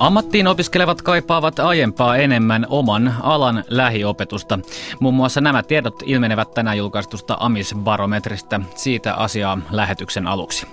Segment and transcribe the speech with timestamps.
[0.00, 4.58] Ammattiin opiskelevat kaipaavat aiempaa enemmän oman alan lähiopetusta.
[5.00, 8.60] Muun muassa nämä tiedot ilmenevät tänään julkaistusta Amis-barometrista.
[8.74, 10.66] Siitä asiaa lähetyksen aluksi.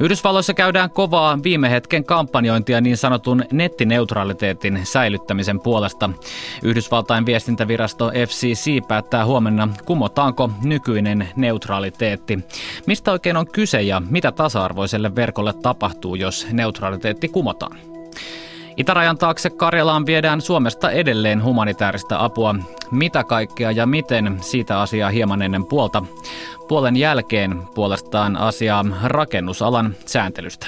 [0.00, 6.10] Yhdysvalloissa käydään kovaa viime hetken kampanjointia niin sanotun nettineutraliteetin säilyttämisen puolesta.
[6.62, 12.38] Yhdysvaltain viestintävirasto FCC päättää huomenna, kumotaanko nykyinen neutraliteetti.
[12.86, 17.76] Mistä oikein on kyse ja mitä tasa-arvoiselle verkolle tapahtuu, jos neutraliteetti kumotaan?
[18.76, 22.54] Itärajan taakse Karjalaan viedään Suomesta edelleen humanitaarista apua.
[22.90, 26.02] Mitä kaikkea ja miten, siitä asiaa hieman ennen puolta.
[26.68, 30.66] Puolen jälkeen puolestaan asiaa rakennusalan sääntelystä.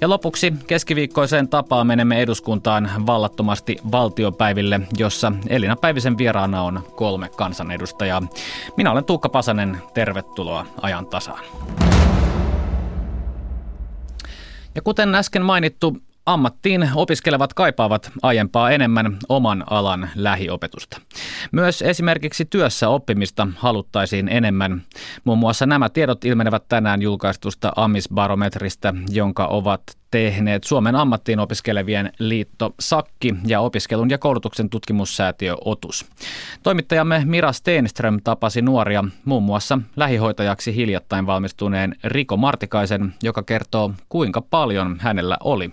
[0.00, 8.22] Ja lopuksi keskiviikkoiseen tapaan menemme eduskuntaan vallattomasti valtiopäiville, jossa Elina Päivisen vieraana on kolme kansanedustajaa.
[8.76, 11.44] Minä olen Tuukka Pasanen, tervetuloa ajan tasaan.
[14.74, 21.00] Ja kuten äsken mainittu, Ammattiin opiskelevat kaipaavat aiempaa enemmän oman alan lähiopetusta.
[21.52, 24.82] Myös esimerkiksi työssä oppimista haluttaisiin enemmän.
[25.24, 32.74] Muun muassa nämä tiedot ilmenevät tänään julkaistusta Amisbarometrista, jonka ovat tehneet Suomen ammattiin opiskelevien liitto
[32.80, 36.06] Sakki ja opiskelun ja koulutuksen tutkimussäätiö Otus.
[36.62, 44.40] Toimittajamme Mira Steenström tapasi nuoria muun muassa lähihoitajaksi hiljattain valmistuneen Riko Martikaisen, joka kertoo kuinka
[44.40, 45.70] paljon hänellä oli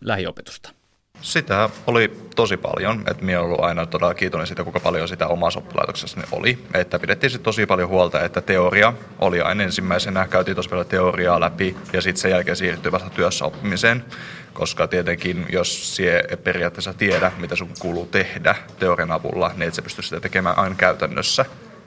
[0.00, 0.81] lähiopetusta.
[1.22, 5.26] Sitä oli tosi paljon, että minä olen ollut aina todella kiitollinen siitä, kuinka paljon sitä
[5.26, 6.58] omassa oppilaitoksessani oli.
[6.74, 11.40] Että pidettiin sitten tosi paljon huolta, että teoria oli aina ensimmäisenä, käytiin tosi paljon teoriaa
[11.40, 14.04] läpi ja sitten sen jälkeen siirtyi vasta työssä oppimiseen.
[14.52, 19.82] Koska tietenkin, jos sie periaatteessa tiedä, mitä sun kuuluu tehdä teorian avulla, niin et sä
[19.82, 21.44] pysty sitä tekemään aina käytännössä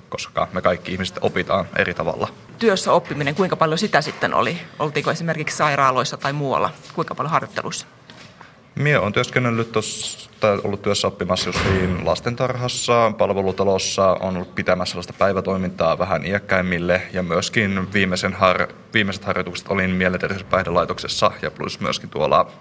[0.10, 2.28] koska me kaikki ihmiset opitaan eri tavalla.
[2.60, 4.58] Työssä oppiminen, kuinka paljon sitä sitten oli?
[4.80, 6.72] Oltiinko esimerkiksi sairaaloissa tai muualla?
[6.94, 7.88] Kuinka paljon harjoitteluissa?
[8.76, 15.14] Mie on työskennellyt tuossa, tai ollut työssä oppimassa justiin lastentarhassa, palvelutalossa, on ollut pitämässä sellaista
[15.14, 22.52] päivätoimintaa vähän iäkkäimmille ja myöskin viimeisen har, viimeiset harjoitukset olin mielenterveyspäihdelaitoksessa ja plus myöskin tuolla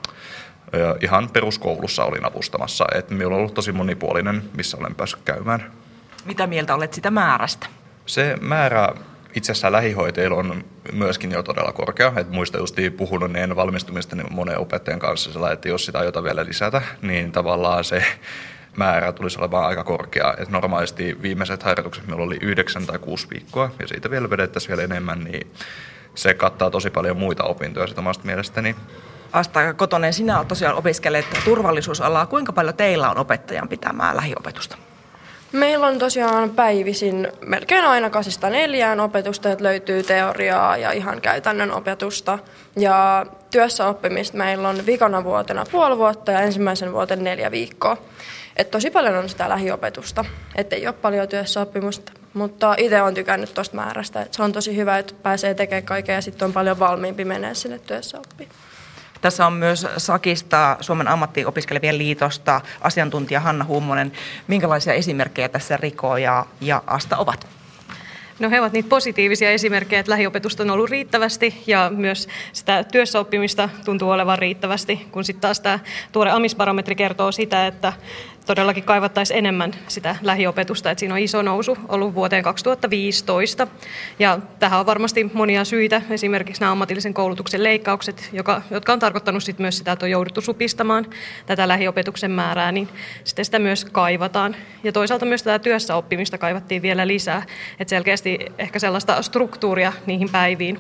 [1.01, 2.85] ihan peruskoulussa olin avustamassa.
[2.95, 5.73] Et minulla on ollut tosi monipuolinen, missä olen päässyt käymään.
[6.25, 7.67] Mitä mieltä olet sitä määrästä?
[8.07, 8.89] Se määrä
[9.35, 12.13] itse asiassa lähihoitajilla on myöskin jo todella korkea.
[12.17, 16.45] Et muista just puhunut niin valmistumista niin monen opettajan kanssa että jos sitä aiotaan vielä
[16.45, 18.05] lisätä, niin tavallaan se
[18.77, 20.35] määrä tulisi olemaan aika korkea.
[20.39, 24.83] Et normaalisti viimeiset harjoitukset meillä oli yhdeksän tai kuusi viikkoa, ja siitä vielä vedettäisiin vielä
[24.83, 25.53] enemmän, niin
[26.15, 28.77] se kattaa tosi paljon muita opintoja sitä omasta mielestäni.
[29.33, 32.27] Asta Kotonen, sinä tosiaan opiskelet turvallisuusalaa.
[32.27, 34.77] Kuinka paljon teillä on opettajan pitämää lähiopetusta?
[35.55, 41.73] Meillä on tosiaan päivisin melkein aina kasista neljään opetusta, että löytyy teoriaa ja ihan käytännön
[41.73, 42.39] opetusta.
[42.77, 47.97] Ja työssä oppimista meillä on vikana vuotena puoli vuotta ja ensimmäisen vuoten neljä viikkoa.
[48.57, 50.25] Et tosi paljon on sitä lähiopetusta,
[50.57, 52.13] ettei ole paljon työssä oppimusta.
[52.33, 56.15] Mutta itse olen tykännyt tuosta määrästä, että se on tosi hyvä, että pääsee tekemään kaikkea
[56.15, 58.64] ja sitten on paljon valmiimpi menee sinne työssä oppimaan.
[59.25, 64.13] Tässä on myös Sakista, Suomen ammattiopiskelevien liitosta, asiantuntija Hanna Hummonen.
[64.47, 67.47] Minkälaisia esimerkkejä tässä Riko ja, ja Asta ovat?
[68.39, 73.69] No he ovat niitä positiivisia esimerkkejä, että lähiopetusta on ollut riittävästi ja myös sitä työssäoppimista
[73.85, 75.79] tuntuu olevan riittävästi, kun sitten taas tämä
[76.13, 77.93] tuore amisbarometri kertoo sitä, että
[78.47, 83.67] todellakin kaivattaisiin enemmän sitä lähiopetusta, että siinä on iso nousu ollut vuoteen 2015.
[84.19, 89.45] Ja tähän on varmasti monia syitä, esimerkiksi nämä ammatillisen koulutuksen leikkaukset, joka, jotka on tarkoittanut
[89.45, 91.07] sit myös sitä, että on jouduttu supistamaan
[91.47, 92.89] tätä lähiopetuksen määrää, niin
[93.25, 94.57] sitten sitä myös kaivataan.
[94.85, 97.43] Ja toisaalta myös tätä työssä oppimista kaivattiin vielä lisää,
[97.81, 100.79] että selkeästi ehkä sellaista struktuuria niihin päiviin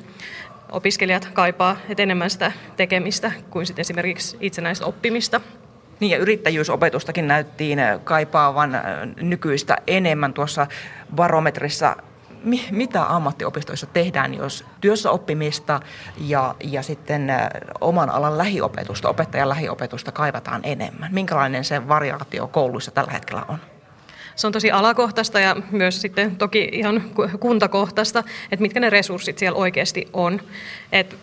[0.72, 5.40] opiskelijat kaipaa enemmän sitä tekemistä kuin sitten esimerkiksi itsenäistä oppimista.
[6.00, 8.82] Niin ja yrittäjyysopetustakin näyttiin kaipaavan äh,
[9.16, 10.66] nykyistä enemmän tuossa
[11.14, 11.96] barometrissa.
[12.70, 15.80] Mitä ammattiopistoissa tehdään, jos työssä oppimista
[16.18, 17.48] ja, ja sitten äh,
[17.80, 21.08] oman alan lähiopetusta, opettajan lähiopetusta kaivataan enemmän?
[21.12, 23.58] Minkälainen se variaatio kouluissa tällä hetkellä on?
[24.36, 27.10] Se on tosi alakohtaista ja myös sitten toki ihan
[27.40, 30.40] kuntakohtaista, että mitkä ne resurssit siellä oikeasti on.
[30.92, 31.16] Et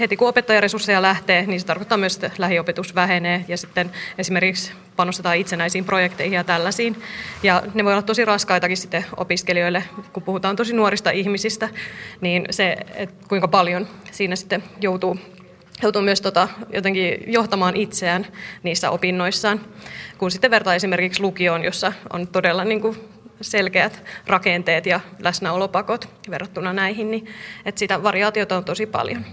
[0.00, 5.36] heti kun opettajaresursseja lähtee, niin se tarkoittaa myös, että lähiopetus vähenee ja sitten esimerkiksi panostetaan
[5.36, 7.02] itsenäisiin projekteihin ja tällaisiin.
[7.42, 11.68] Ja ne voi olla tosi raskaitakin sitten opiskelijoille, kun puhutaan tosi nuorista ihmisistä,
[12.20, 15.18] niin se, että kuinka paljon siinä sitten joutuu
[15.82, 18.26] joutuu myös tota, jotenkin johtamaan itseään
[18.62, 19.60] niissä opinnoissaan,
[20.18, 22.96] kun sitten vertaa esimerkiksi lukioon, jossa on todella niin kuin
[23.40, 27.26] selkeät rakenteet ja läsnäolopakot verrattuna näihin, niin
[27.64, 29.24] että sitä variaatiota on tosi paljon.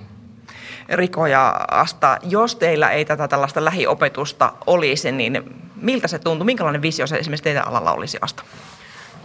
[0.90, 5.44] Riko ja Asta, jos teillä ei tätä tällaista lähiopetusta olisi, niin
[5.76, 6.46] miltä se tuntuu?
[6.46, 8.44] Minkälainen visio se esimerkiksi teidän alalla olisi, Asta?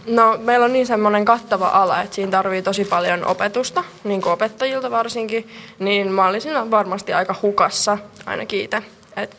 [0.09, 4.33] No, meillä on niin semmoinen kattava ala, että siinä tarvii tosi paljon opetusta, niin kuin
[4.33, 8.83] opettajilta varsinkin, niin mä olisin varmasti aika hukassa ainakin itse.
[9.15, 9.37] Et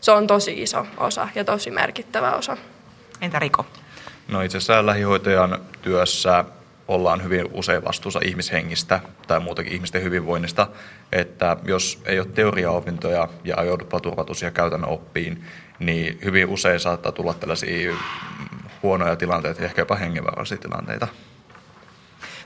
[0.00, 2.56] se on tosi iso osa ja tosi merkittävä osa.
[3.20, 3.66] Entä Riko?
[4.28, 6.44] No itse asiassa lähihoitajan työssä
[6.88, 10.66] ollaan hyvin usein vastuussa ihmishengistä tai muutenkin ihmisten hyvinvoinnista,
[11.12, 15.44] että jos ei ole teoriaopintoja ja joudut turvatusia käytännön oppiin,
[15.78, 17.94] niin hyvin usein saattaa tulla tällaisia
[18.82, 21.08] huonoja tilanteita ja ehkä jopa hengenvaarallisia tilanteita.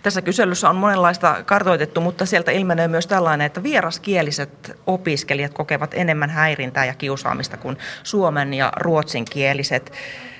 [0.02, 6.30] Tässä kyselyssä on monenlaista kartoitettu, mutta sieltä ilmenee myös tällainen, että vieraskieliset opiskelijat kokevat enemmän
[6.30, 9.92] häirintää ja kiusaamista kuin suomen ja ruotsinkieliset.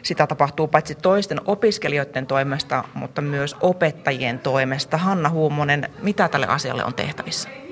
[0.03, 4.97] Sitä tapahtuu paitsi toisten opiskelijoiden toimesta, mutta myös opettajien toimesta.
[4.97, 7.64] Hanna Huumonen, mitä tälle asialle on tehtävissä?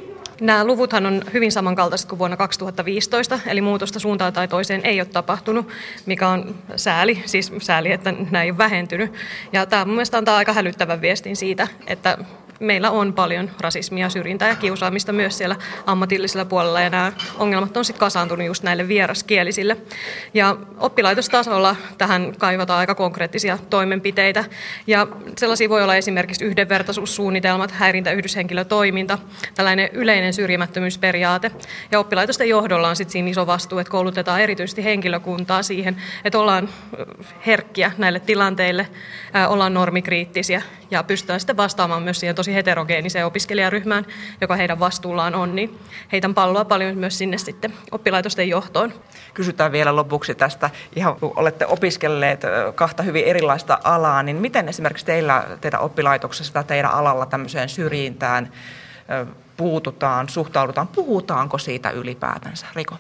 [0.43, 5.09] Nämä luvuthan on hyvin samankaltaiset kuin vuonna 2015, eli muutosta suuntaan tai toiseen ei ole
[5.09, 5.69] tapahtunut,
[6.07, 9.13] mikä on sääli, siis sääli, että näin ei ole vähentynyt.
[9.53, 12.19] Ja tämä mun mielestä antaa aika hälyttävän viestin siitä, että
[12.63, 15.57] meillä on paljon rasismia, syrjintää ja kiusaamista myös siellä
[15.87, 19.77] ammatillisella puolella ja nämä ongelmat on sitten kasaantunut just näille vieraskielisille.
[20.35, 24.45] Ja oppilaitostasolla tähän kaivataan aika konkreettisia toimenpiteitä
[24.87, 25.07] ja
[25.39, 29.19] sellaisia voi olla esimerkiksi yhdenvertaisuussuunnitelmat, häirintäyhdyshenkilötoiminta,
[29.55, 31.51] tällainen yleinen syrjimättömyysperiaate
[31.91, 36.69] ja oppilaitosten johdolla on sitten siinä iso vastuu, että koulutetaan erityisesti henkilökuntaa siihen, että ollaan
[37.47, 38.89] herkkiä näille tilanteille,
[39.49, 40.63] ollaan normikriittisiä
[40.93, 44.07] ja pystytään sitten vastaamaan myös siihen tosi heterogeeniseen opiskelijaryhmään,
[44.41, 45.79] joka heidän vastuullaan on, niin
[46.13, 48.93] heitän palloa paljon myös sinne sitten oppilaitosten johtoon.
[49.35, 52.43] Kysytään vielä lopuksi tästä, ihan kun olette opiskelleet
[52.75, 58.53] kahta hyvin erilaista alaa, niin miten esimerkiksi teillä, teidän oppilaitoksessa tai teidän alalla tämmöiseen syrjintään
[59.57, 62.67] puututaan, suhtaudutaan, puhutaanko siitä ylipäätänsä?
[62.75, 62.97] Riko?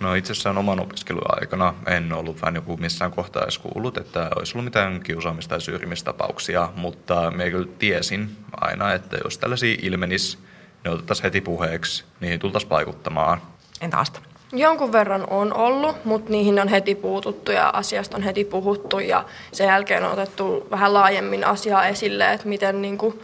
[0.00, 4.52] No itse asiassa oman opiskeluaikana en ollut vähän joku missään kohtaa edes kuullut, että olisi
[4.54, 10.38] ollut mitään kiusaamista tai syrjimistapauksia, mutta me kyllä tiesin aina, että jos tällaisia ilmenisi,
[10.84, 13.42] ne otettaisiin heti puheeksi, niihin tultaisiin vaikuttamaan.
[13.80, 14.20] Entä Asta?
[14.52, 19.24] Jonkun verran on ollut, mutta niihin on heti puututtu ja asiasta on heti puhuttu ja
[19.52, 23.20] sen jälkeen on otettu vähän laajemmin asiaa esille, että miten niin kuin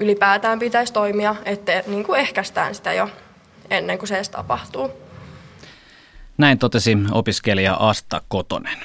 [0.00, 3.08] ylipäätään pitäisi toimia, että niin kuin ehkäistään sitä jo
[3.70, 5.09] ennen kuin se edes tapahtuu.
[6.40, 8.78] Näin totesi opiskelija Asta Kotonen.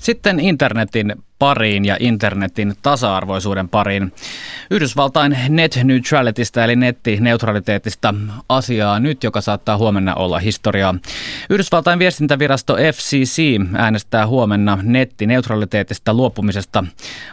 [0.00, 4.12] Sitten internetin pariin ja internetin tasa-arvoisuuden pariin.
[4.70, 8.14] Yhdysvaltain net neutralitystä eli nettineutraliteetista
[8.48, 10.94] asiaa nyt, joka saattaa huomenna olla historiaa.
[11.50, 13.42] Yhdysvaltain viestintävirasto FCC
[13.74, 16.84] äänestää huomenna nettineutraliteetista luopumisesta.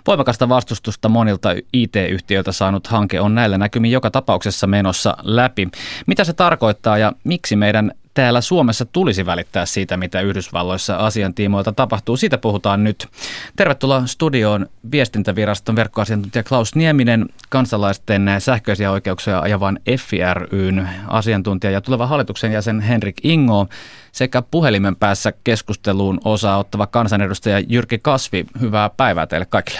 [0.08, 5.68] Voimakasta vastustusta monilta IT-yhtiöiltä saanut hanke on näillä näkymin joka tapauksessa menossa läpi.
[6.08, 12.18] Mitä se tarkoittaa ja miksi meidän täällä Suomessa tulisi välittää siitä, mitä Yhdysvalloissa asiantiimoilta tapahtuu.
[12.18, 13.08] Siitä puhutaan nyt.
[13.56, 22.52] Tervetuloa studioon viestintäviraston verkkoasiantuntija Klaus Nieminen, kansalaisten sähköisiä oikeuksia ajavan FIRYn asiantuntija ja tuleva hallituksen
[22.52, 23.68] jäsen Henrik Ingo
[24.12, 28.46] sekä puhelimen päässä keskusteluun osaa ottava kansanedustaja Jyrki Kasvi.
[28.62, 29.80] Hyvää päivää teille kaikille.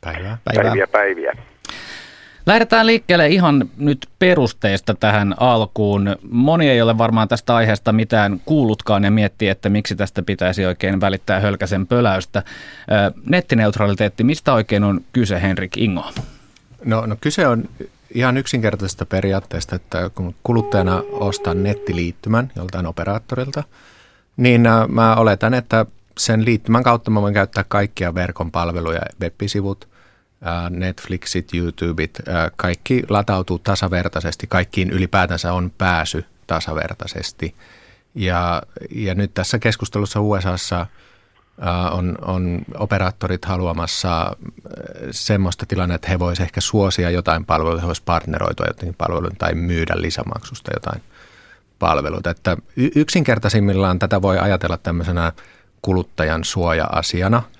[0.00, 0.38] Päivää.
[0.44, 0.64] Päivää.
[0.64, 1.55] Päiviä, päiviä.
[2.46, 6.16] Lähdetään liikkeelle ihan nyt perusteista tähän alkuun.
[6.30, 11.00] Moni ei ole varmaan tästä aiheesta mitään kuullutkaan ja miettii, että miksi tästä pitäisi oikein
[11.00, 12.42] välittää hölkäsen pöläystä.
[13.24, 16.12] Nettineutraliteetti, mistä oikein on kyse, Henrik Ingo?
[16.84, 17.68] No, no kyse on
[18.14, 23.62] ihan yksinkertaisesta periaatteesta, että kun kuluttajana ostan nettiliittymän joltain operaattorilta,
[24.36, 25.86] niin mä oletan, että
[26.18, 29.88] sen liittymän kautta mä voin käyttää kaikkia verkon palveluja, web-sivut–
[30.70, 32.18] Netflixit, YouTubeit,
[32.56, 37.54] kaikki latautuu tasavertaisesti, kaikkiin ylipäätänsä on pääsy tasavertaisesti.
[38.14, 40.86] Ja, ja nyt tässä keskustelussa USAssa
[41.90, 44.36] on, on operaattorit haluamassa
[45.10, 49.54] semmoista tilannetta, että he voisivat ehkä suosia jotain palveluita, he voisivat partneroitua jotenkin palveluita tai
[49.54, 51.02] myydä lisämaksusta jotain
[51.78, 52.30] palveluita.
[52.30, 55.32] Että yksinkertaisimmillaan tätä voi ajatella tämmöisenä
[55.82, 57.42] kuluttajan suoja-asiana–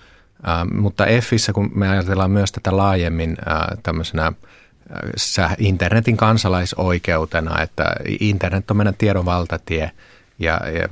[0.49, 7.85] Äh, mutta EFissä, kun me ajatellaan myös tätä laajemmin äh, tämmöisenä äh, internetin kansalaisoikeutena, että
[8.21, 9.91] internet on meidän tiedon valtatie
[10.39, 10.89] ja, ja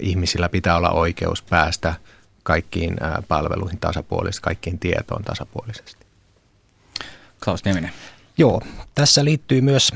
[0.00, 1.94] ihmisillä pitää olla oikeus päästä
[2.42, 2.96] kaikkiin
[3.28, 6.06] palveluihin tasapuolisesti, kaikkiin tietoon tasapuolisesti.
[7.44, 7.90] Klaus Nieminen.
[8.38, 8.60] Joo,
[8.94, 9.92] tässä liittyy myös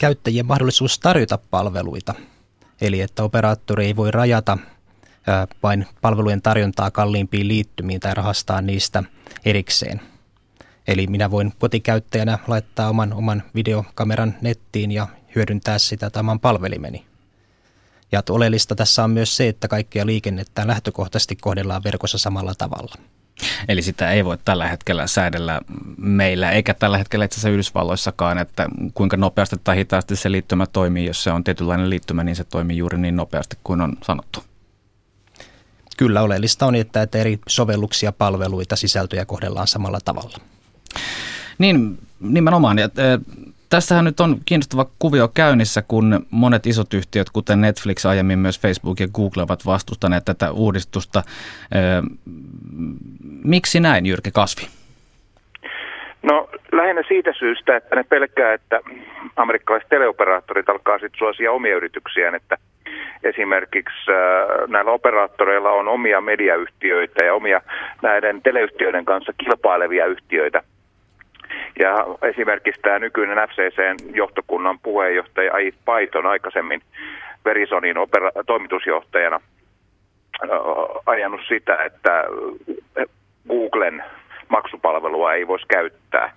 [0.00, 2.14] käyttäjien mahdollisuus tarjota palveluita.
[2.80, 4.58] Eli että operaattori ei voi rajata
[5.62, 9.04] vain palvelujen tarjontaa kalliimpiin liittymiin tai rahastaa niistä
[9.44, 10.00] erikseen.
[10.88, 17.06] Eli minä voin kotikäyttäjänä laittaa oman, oman videokameran nettiin ja hyödyntää sitä tämän palvelimeni.
[18.12, 22.94] Ja oleellista tässä on myös se, että kaikkia liikennettä lähtökohtaisesti kohdellaan verkossa samalla tavalla.
[23.68, 25.60] Eli sitä ei voi tällä hetkellä säädellä
[25.96, 31.06] meillä, eikä tällä hetkellä itse asiassa Yhdysvalloissakaan, että kuinka nopeasti tai hitaasti se liittymä toimii.
[31.06, 34.44] Jos se on tietynlainen liittymä, niin se toimii juuri niin nopeasti kuin on sanottu.
[36.02, 40.38] Kyllä oleellista on, että, eri sovelluksia, palveluita, sisältöjä kohdellaan samalla tavalla.
[41.58, 42.78] Niin, nimenomaan.
[42.78, 42.88] Ja,
[43.70, 49.00] Tässähän nyt on kiinnostava kuvio käynnissä, kun monet isot yhtiöt, kuten Netflix, aiemmin myös Facebook
[49.00, 51.22] ja Google, ovat vastustaneet tätä uudistusta.
[53.44, 54.68] Miksi näin, Jyrki Kasvi?
[56.22, 58.80] No lähinnä siitä syystä, että ne pelkää, että
[59.36, 62.56] amerikkalaiset teleoperaattorit alkaa sitten suosia omia yrityksiään, että
[63.22, 64.10] esimerkiksi
[64.68, 67.60] näillä operaattoreilla on omia mediayhtiöitä ja omia
[68.02, 70.62] näiden teleyhtiöiden kanssa kilpailevia yhtiöitä.
[71.78, 76.82] Ja esimerkiksi tämä nykyinen FCCn johtokunnan puheenjohtaja Ait Paiton aikaisemmin
[77.44, 79.40] Verisonin opera- toimitusjohtajana
[81.06, 82.24] ajanut sitä, että
[83.48, 84.04] Googlen
[84.48, 86.32] maksupalvelua ei voisi käyttää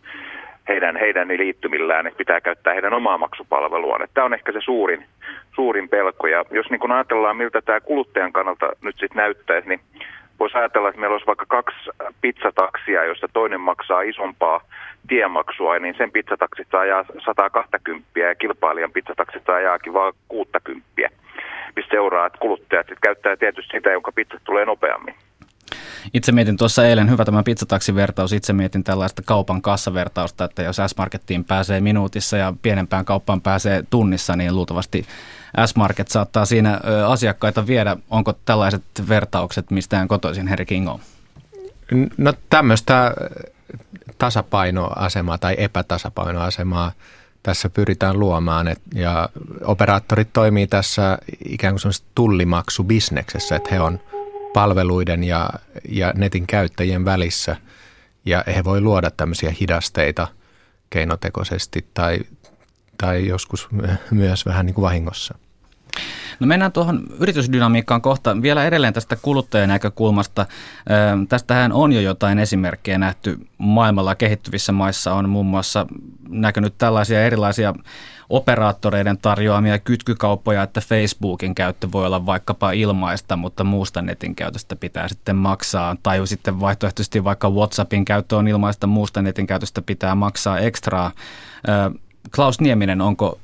[0.67, 4.07] heidän, heidän liittymillään, että pitää käyttää heidän omaa maksupalveluaan.
[4.13, 5.05] Tämä on ehkä se suurin,
[5.55, 6.27] suurin pelko.
[6.27, 9.79] Ja jos niin kun ajatellaan, miltä tämä kuluttajan kannalta nyt sitten näyttäisi, niin
[10.39, 11.89] voisi ajatella, että meillä olisi vaikka kaksi
[12.22, 14.62] pizzataksia, joista toinen maksaa isompaa
[15.07, 20.86] tiemaksua, niin sen pizzataksit saa ajaa 120 ja kilpailijan pizzataksit saa ajaakin vain 60.
[21.75, 25.15] Mistä seuraa, että kuluttajat käyttää tietysti sitä, jonka pizza tulee nopeammin.
[26.14, 31.44] Itse mietin tuossa eilen, hyvä tämä pizzataksivertaus, itse mietin tällaista kaupan kassavertausta, että jos S-Markettiin
[31.44, 35.06] pääsee minuutissa ja pienempään kauppaan pääsee tunnissa, niin luultavasti
[35.66, 37.98] S-Market saattaa siinä asiakkaita viedä.
[38.10, 41.00] Onko tällaiset vertaukset mistään kotoisin, Herri Kingo?
[42.18, 43.14] No tämmöistä
[44.18, 46.92] tasapainoasemaa tai epätasapainoasemaa
[47.44, 48.68] tässä pyritään luomaan.
[48.68, 49.30] Et, ja
[49.64, 51.18] operaattorit toimii tässä
[51.50, 54.00] ikään kuin tullimaksubisneksessä, että he on
[54.56, 55.50] palveluiden ja,
[55.90, 57.56] ja netin käyttäjien välissä
[58.26, 60.28] ja he voi luoda tämmöisiä hidasteita
[60.90, 62.20] keinotekoisesti tai,
[62.98, 63.68] tai joskus
[64.12, 65.36] myös vähän niin kuin vahingossa.
[66.40, 68.42] No mennään tuohon yritysdynamiikkaan kohta.
[68.42, 70.46] Vielä edelleen tästä kuluttajan näkökulmasta.
[71.30, 75.14] Tästähän on jo jotain esimerkkejä nähty maailmalla kehittyvissä maissa.
[75.14, 75.88] On muun muassa
[76.30, 77.74] näkynyt tällaisia erilaisia
[78.29, 85.08] operaattoreiden tarjoamia kytkykauppoja, että Facebookin käyttö voi olla vaikkapa ilmaista, mutta muusta netin käytöstä pitää
[85.08, 85.96] sitten maksaa.
[86.03, 91.12] Tai sitten vaihtoehtoisesti vaikka WhatsAppin käyttö on ilmaista, muusta netin käytöstä pitää maksaa ekstraa.
[92.36, 93.39] Klaus Nieminen, onko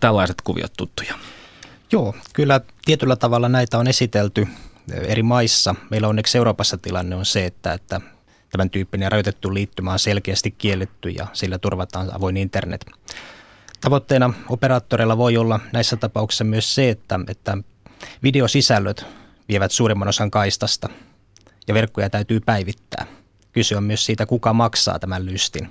[0.00, 1.14] tällaiset kuviot tuttuja?
[1.92, 4.48] Joo, kyllä tietyllä tavalla näitä on esitelty
[4.92, 5.74] eri maissa.
[5.90, 8.00] Meillä onneksi Euroopassa tilanne on se, että, että
[8.50, 12.86] tämän tyyppinen rajoitettu liittymä on selkeästi kielletty ja sillä turvataan avoin internet.
[13.80, 17.58] Tavoitteena operaattoreilla voi olla näissä tapauksissa myös se, että, että
[18.22, 19.06] videosisällöt
[19.48, 20.88] vievät suurimman osan kaistasta
[21.68, 23.06] ja verkkoja täytyy päivittää.
[23.52, 25.68] Kyse on myös siitä, kuka maksaa tämän lystin.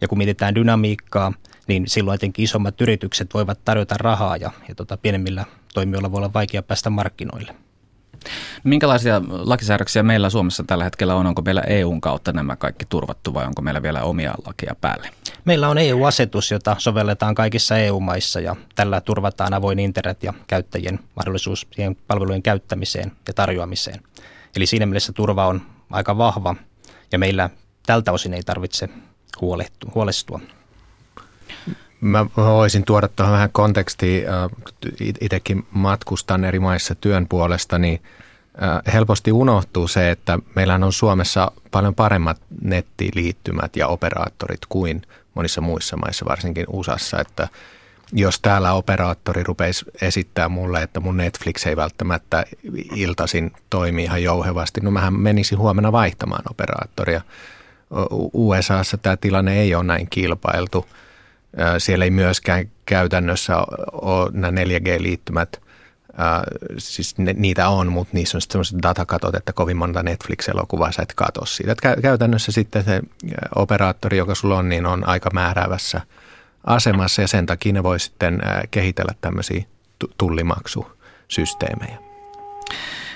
[0.00, 1.32] Ja kun mietitään dynamiikkaa,
[1.66, 6.32] niin silloin etenkin isommat yritykset voivat tarjota rahaa ja, ja tota, pienemmillä toimijoilla voi olla
[6.32, 7.54] vaikea päästä markkinoille.
[8.64, 11.26] Minkälaisia lakisäädöksiä meillä Suomessa tällä hetkellä on?
[11.26, 15.10] Onko meillä EUn kautta nämä kaikki turvattu vai onko meillä vielä omia lakia päälle?
[15.44, 21.66] Meillä on EU-asetus, jota sovelletaan kaikissa EU-maissa ja tällä turvataan avoin internet ja käyttäjien mahdollisuus
[21.70, 24.00] siihen palvelujen käyttämiseen ja tarjoamiseen.
[24.56, 26.54] Eli siinä mielessä turva on aika vahva
[27.12, 27.50] ja meillä
[27.86, 28.88] tältä osin ei tarvitse
[29.94, 30.40] huolestua.
[32.02, 34.50] Mä voisin tuoda tuohon vähän kontekstia.
[35.20, 38.02] Itsekin matkustan eri maissa työn puolesta, niin
[38.92, 45.02] helposti unohtuu se, että meillä on Suomessa paljon paremmat nettiliittymät ja operaattorit kuin
[45.34, 47.48] monissa muissa maissa, varsinkin USAssa, että
[48.12, 52.44] jos täällä operaattori rupeisi esittää mulle, että mun Netflix ei välttämättä
[52.94, 57.20] iltaisin toimi ihan jouhevasti, no mähän menisin huomenna vaihtamaan operaattoria.
[58.32, 60.86] USAssa tämä tilanne ei ole näin kilpailtu–
[61.78, 63.56] siellä ei myöskään käytännössä
[63.92, 65.62] ole nämä 4G-liittymät,
[66.78, 71.14] siis ne, niitä on, mutta niissä on sitten datakatot, että kovin monta Netflix-elokuvaa sä et
[71.14, 71.74] katso siitä.
[72.02, 73.00] Käytännössä sitten se
[73.54, 76.00] operaattori, joka sulla on, niin on aika määräävässä
[76.64, 79.64] asemassa ja sen takia ne voi sitten kehitellä tämmöisiä
[80.18, 81.98] tullimaksusysteemejä.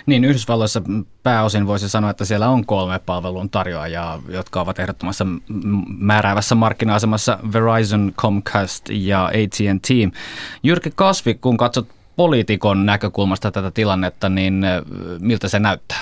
[0.06, 0.82] Niin, Yhdysvalloissa
[1.22, 5.26] pääosin voisi sanoa, että siellä on kolme palvelun tarjoajaa, jotka ovat ehdottomassa
[5.98, 9.88] määräävässä markkina-asemassa Verizon, Comcast ja AT&T.
[10.62, 14.64] Jyrki Kasvi, kun katsot poliitikon näkökulmasta tätä tilannetta, niin
[15.18, 16.00] miltä se näyttää?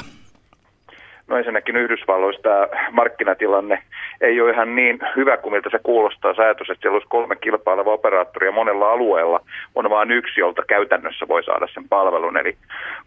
[1.26, 3.82] No ensinnäkin Yhdysvalloissa tämä markkinatilanne
[4.20, 7.94] ei ole ihan niin hyvä kuin miltä se kuulostaa säätös, että siellä olisi kolme kilpailevaa
[7.94, 9.40] operaattoria monella alueella.
[9.74, 12.56] On vain yksi, jolta käytännössä voi saada sen palvelun, eli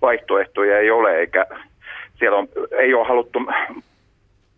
[0.01, 1.45] vaihtoehtoja ei ole, eikä
[2.19, 3.39] siellä on, ei ole haluttu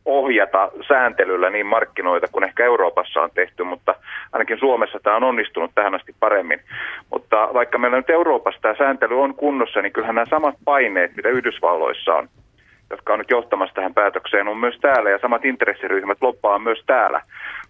[0.06, 3.96] ohjata sääntelyllä niin markkinoita kuin ehkä Euroopassa on tehty, mutta
[4.32, 6.60] ainakin Suomessa tämä on onnistunut tähän asti paremmin.
[7.12, 11.30] Mutta vaikka meillä nyt Euroopassa tämä sääntely on kunnossa, niin kyllähän nämä samat paineet, mitä
[11.30, 12.28] Yhdysvalloissa on,
[12.90, 17.22] jotka on nyt johtamassa tähän päätökseen, on myös täällä ja samat intressiryhmät loppaa myös täällä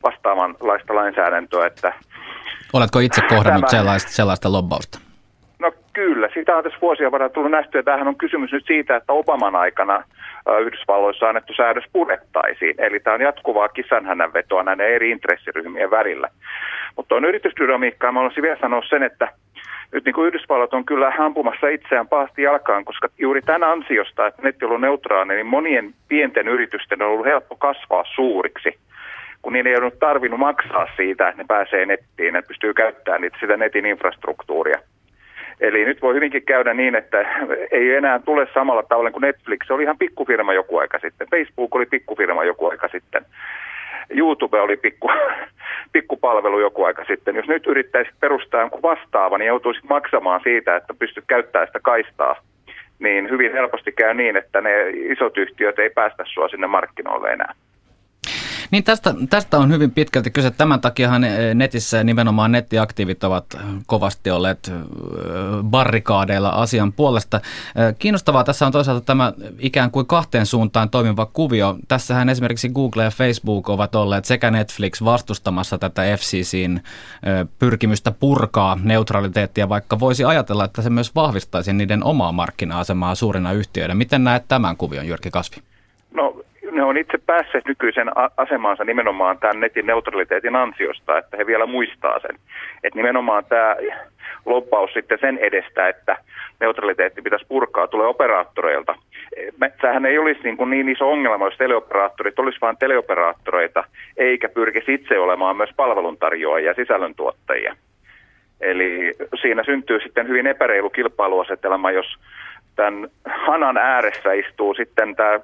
[0.04, 1.68] vastaavanlaista lainsäädäntöä.
[1.68, 1.94] Että
[2.74, 5.09] Oletko itse kohdannut tämä, sellaista, sellaista lobbausta?
[5.60, 7.84] No kyllä, sitä on tässä vuosia varrella tullut nähtyä.
[7.84, 10.04] Tämähän on kysymys nyt siitä, että Obaman aikana
[10.62, 12.76] Yhdysvalloissa annettu säädös purettaisiin.
[12.78, 16.30] Eli tämä on jatkuvaa kisanhännänvetoa näiden eri intressiryhmien välillä.
[16.96, 19.28] Mutta on yritysdynamiikkaa, mä haluaisin vielä sanoa sen, että
[19.92, 24.42] nyt niin kuin Yhdysvallat on kyllä ampumassa itseään pahasti jalkaan, koska juuri tämän ansiosta, että
[24.42, 28.80] netti on neutraali, niin monien pienten yritysten on ollut helppo kasvaa suuriksi
[29.42, 33.38] kun niin ei ole tarvinnut maksaa siitä, että ne pääsee nettiin, että pystyy käyttämään niitä,
[33.40, 34.80] sitä netin infrastruktuuria.
[35.60, 37.18] Eli nyt voi hyvinkin käydä niin, että
[37.72, 39.60] ei enää tule samalla tavalla kuin Netflix.
[39.68, 41.28] Se oli ihan pikkufirma joku aika sitten.
[41.32, 43.26] Facebook oli pikkufirma joku aika sitten.
[44.10, 45.12] YouTube oli pikku,
[45.94, 47.36] pikkupalvelu joku aika sitten.
[47.36, 52.36] Jos nyt yrittäisit perustaa jonkun vastaava, niin joutuisit maksamaan siitä, että pystyt käyttämään sitä kaistaa.
[53.00, 57.54] Niin hyvin helposti käy niin, että ne isot yhtiöt ei päästä sua sinne markkinoille enää.
[58.72, 60.52] Niin tästä, tästä on hyvin pitkälti kyse.
[60.52, 63.46] Tämän takiahan eh, netissä nimenomaan nettiaktiivit ovat
[63.86, 64.74] kovasti olleet eh,
[65.64, 67.38] barrikaadeilla asian puolesta.
[67.38, 71.78] Eh, kiinnostavaa tässä on toisaalta tämä ikään kuin kahteen suuntaan toimiva kuvio.
[71.88, 76.84] Tässähän esimerkiksi Google ja Facebook ovat olleet sekä Netflix vastustamassa tätä FCCin
[77.60, 83.96] pyrkimystä purkaa neutraliteettia, vaikka voisi ajatella, että se myös vahvistaisi niiden omaa markkina-asemaa suurina yhtiöinä.
[83.96, 85.58] Miten näet tämän kuvion, Jyrki Kasvi?
[86.14, 86.34] No
[86.72, 92.20] ne on itse päässeet nykyisen asemaansa nimenomaan tämän netin neutraliteetin ansiosta, että he vielä muistaa
[92.20, 92.36] sen.
[92.84, 93.76] Että nimenomaan tämä
[94.46, 96.18] loppaus sitten sen edestä, että
[96.60, 98.96] neutraliteetti pitäisi purkaa, tulee operaattoreilta.
[99.82, 103.84] Tämähän ei olisi niin, kuin niin iso ongelma, jos teleoperaattorit olisi vain teleoperaattoreita,
[104.18, 107.76] eikä pyrkisi itse olemaan myös palveluntarjoajia ja sisällöntuottajia.
[108.62, 112.18] Eli siinä syntyy sitten hyvin epäreilu kilpailuasetelma, jos
[112.76, 115.40] tämän hanan ääressä istuu sitten tämä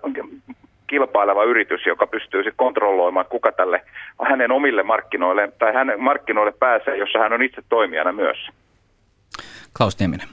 [0.87, 3.85] kilpaileva yritys, joka pystyy sitten kontrolloimaan, kuka tälle
[4.29, 8.37] hänen omille markkinoille tai hänen markkinoille pääsee, jossa hän on itse toimijana myös.
[9.77, 10.27] Klaus Nieminen.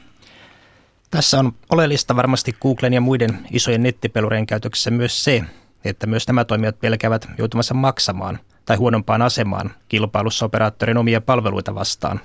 [1.11, 5.43] Tässä on oleellista varmasti Googlen ja muiden isojen nettipelurien käytöksessä myös se,
[5.85, 12.21] että myös nämä toimijat pelkäävät joutumassa maksamaan tai huonompaan asemaan kilpailussa operaattorin omia palveluita vastaan,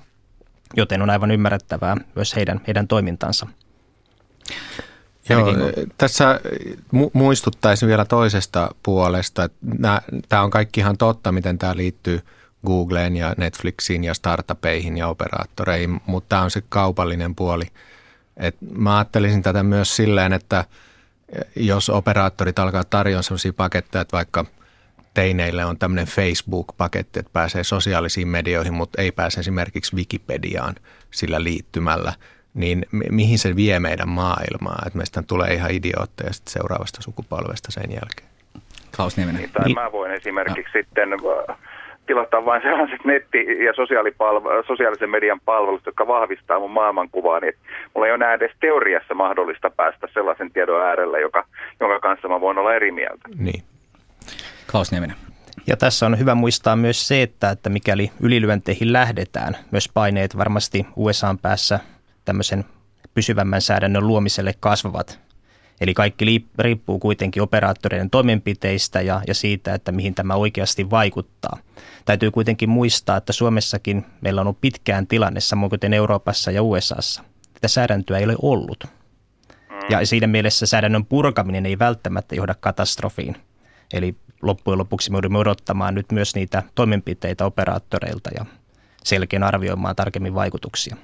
[0.75, 3.47] joten on aivan ymmärrettävää myös heidän, heidän toimintansa.
[5.29, 5.47] Joo,
[5.97, 6.39] tässä
[6.95, 9.49] mu- muistuttaisin vielä toisesta puolesta.
[10.29, 12.21] Tämä on kaikki ihan totta, miten tämä liittyy
[12.65, 17.65] Googleen ja Netflixiin ja startupeihin ja operaattoreihin, mutta tämä on se kaupallinen puoli.
[18.37, 20.65] Et mä ajattelisin tätä myös silleen, että
[21.55, 24.45] jos operaattorit alkaa tarjoa sellaisia paketteja, että vaikka
[25.13, 30.75] teineille on tämmöinen Facebook-paketti, että pääsee sosiaalisiin medioihin, mutta ei pääse esimerkiksi Wikipediaan
[31.11, 32.13] sillä liittymällä–
[32.57, 37.91] niin mihin se vie meidän maailmaa, että meistä tulee ihan idiootteja sitten seuraavasta sukupolvesta sen
[37.91, 38.29] jälkeen.
[38.95, 39.41] Klaus Nieminen.
[39.41, 39.75] Niin, tai niin.
[39.75, 40.85] mä voin esimerkiksi niin.
[40.85, 41.57] sitten äh,
[42.07, 43.73] tilata vain sellaiset netti- ja
[44.67, 47.53] sosiaalisen median palvelut, jotka vahvistaa mun maailmankuvaa, niin
[47.93, 51.45] mulla ei ole enää edes teoriassa mahdollista päästä sellaisen tiedon äärelle, joka,
[51.79, 53.29] jonka kanssa mä voin olla eri mieltä.
[53.37, 53.63] Niin.
[54.71, 55.15] Klaus Nieminen.
[55.67, 60.87] Ja tässä on hyvä muistaa myös se, että, että mikäli ylilyönteihin lähdetään, myös paineet varmasti
[60.95, 61.79] USAn päässä
[62.27, 62.65] tämmöisen
[63.13, 65.19] pysyvämmän säädännön luomiselle kasvavat.
[65.81, 71.57] Eli kaikki riippuu kuitenkin operaattoreiden toimenpiteistä ja, ja siitä, että mihin tämä oikeasti vaikuttaa.
[72.05, 77.23] Täytyy kuitenkin muistaa, että Suomessakin meillä on ollut pitkään tilanne, samoin kuten Euroopassa ja USAssa.
[77.53, 78.83] Tätä säädäntöä ei ole ollut.
[78.83, 79.75] Mm.
[79.89, 83.35] Ja siinä mielessä säädännön purkaminen ei välttämättä johda katastrofiin.
[83.93, 88.45] Eli loppujen lopuksi me joudumme odottamaan nyt myös niitä toimenpiteitä operaattoreilta ja
[89.03, 90.95] selkeän arvioimaan tarkemmin vaikutuksia.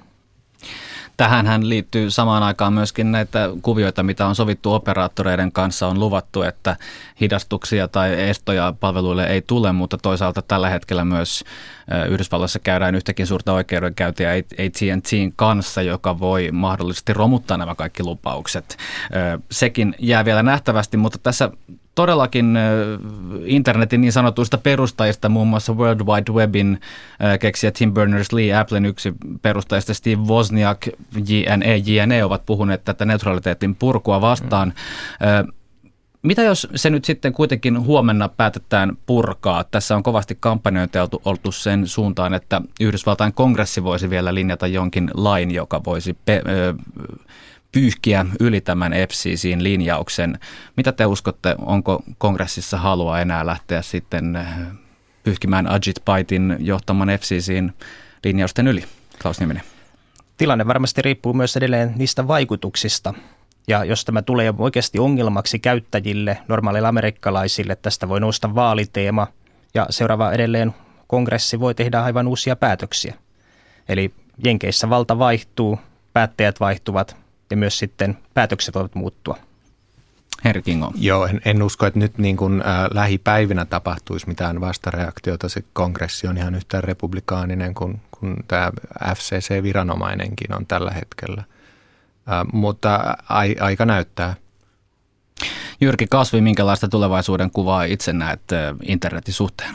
[1.16, 5.88] Tähän liittyy samaan aikaan myöskin näitä kuvioita, mitä on sovittu operaattoreiden kanssa.
[5.88, 6.76] On luvattu, että
[7.20, 11.44] hidastuksia tai estoja palveluille ei tule, mutta toisaalta tällä hetkellä myös
[12.10, 18.76] Yhdysvalloissa käydään yhtäkin suurta oikeudenkäyntiä AT&Tn kanssa, joka voi mahdollisesti romuttaa nämä kaikki lupaukset.
[19.50, 21.50] Sekin jää vielä nähtävästi, mutta tässä
[21.94, 22.58] todellakin
[23.44, 26.80] internetin niin sanotuista perustajista, muun muassa World Wide Webin
[27.40, 30.86] keksijä Tim Berners-Lee, Applen yksi perustajista Steve Wozniak,
[31.28, 34.68] JNE, JNE ovat puhuneet tätä neutraliteetin purkua vastaan.
[34.68, 35.52] Mm.
[36.24, 39.64] Mitä jos se nyt sitten kuitenkin huomenna päätetään purkaa?
[39.64, 45.50] Tässä on kovasti kampanjoiteltu oltu sen suuntaan, että Yhdysvaltain kongressi voisi vielä linjata jonkin lain,
[45.54, 46.74] joka voisi pe- ö,
[47.74, 50.38] pyyhkiä yli tämän FCCin linjauksen.
[50.76, 54.38] Mitä te uskotte, onko kongressissa halua enää lähteä sitten
[55.22, 57.72] pyyhkimään Ajit Paitin johtaman FCCin
[58.24, 58.84] linjausten yli?
[59.22, 59.62] Klaus Nieminen.
[60.36, 63.14] Tilanne varmasti riippuu myös edelleen niistä vaikutuksista,
[63.68, 69.26] ja jos tämä tulee oikeasti ongelmaksi käyttäjille, normaaleille amerikkalaisille, tästä voi nousta vaaliteema
[69.74, 70.74] ja seuraava edelleen
[71.06, 73.14] kongressi voi tehdä aivan uusia päätöksiä.
[73.88, 75.78] Eli Jenkeissä valta vaihtuu,
[76.12, 77.23] päättäjät vaihtuvat
[77.54, 79.38] ja myös sitten päätökset voivat muuttua.
[80.44, 80.92] Henri Kingo.
[80.94, 85.48] Joo, en, en usko, että nyt niin kuin, äh, lähipäivinä tapahtuisi mitään vastareaktiota.
[85.48, 88.70] Se kongressi on ihan yhtä republikaaninen kuin, kuin tämä
[89.14, 91.44] FCC-viranomainenkin on tällä hetkellä–
[92.52, 93.16] mutta
[93.60, 94.34] aika näyttää.
[95.80, 98.40] Jyrki Kasvi, minkälaista tulevaisuuden kuvaa itse näet
[98.82, 99.74] internetin suhteen?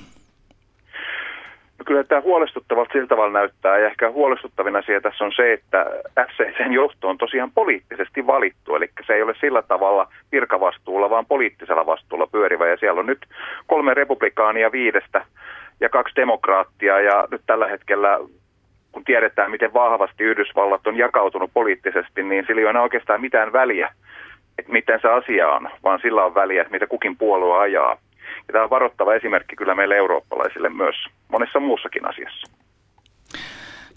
[1.89, 5.85] Kyllä tämä huolestuttavalta sillä tavalla näyttää ja ehkä huolestuttavin asia tässä on se, että
[6.27, 11.85] FCCn johto on tosiaan poliittisesti valittu, eli se ei ole sillä tavalla virkavastuulla, vaan poliittisella
[11.85, 13.25] vastuulla pyörivä ja siellä on nyt
[13.67, 15.25] kolme republikaania viidestä
[15.79, 18.19] ja kaksi demokraattia ja nyt tällä hetkellä
[18.91, 23.93] kun tiedetään, miten vahvasti Yhdysvallat on jakautunut poliittisesti, niin sillä ei ole oikeastaan mitään väliä,
[24.57, 27.97] että miten se asia on, vaan sillä on väliä, että mitä kukin puolue ajaa.
[28.47, 30.95] Ja tämä on varoittava esimerkki kyllä meille eurooppalaisille myös
[31.27, 32.51] monessa muussakin asiassa.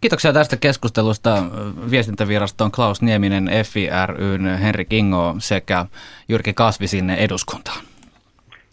[0.00, 1.42] Kiitoksia tästä keskustelusta
[1.90, 5.86] viestintäviraston Klaus Nieminen, FIRYn Henri Kingo sekä
[6.28, 7.80] Jyrki Kasvi sinne eduskuntaan.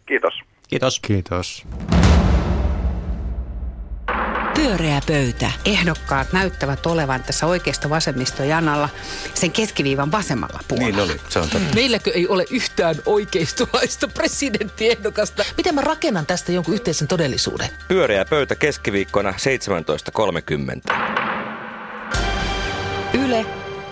[0.06, 0.34] Kiitos.
[0.70, 1.00] Kiitos.
[1.00, 1.66] Kiitos.
[4.70, 5.52] Pyöreä pöytä.
[5.66, 8.90] Ehdokkaat näyttävät olevan tässä oikeasta vasemmisto janalla
[9.34, 10.90] sen keskiviivan vasemmalla puolella.
[10.90, 11.76] Niin oli, se on totta.
[11.76, 15.46] Meilläkö ei ole yhtään oikeistolaista presidenttiehdokasta?
[15.58, 17.68] Miten mä rakennan tästä jonkun yhteisen todellisuuden?
[17.88, 20.96] Pyöreä pöytä keskiviikkona 17.30.
[23.14, 23.46] Yle,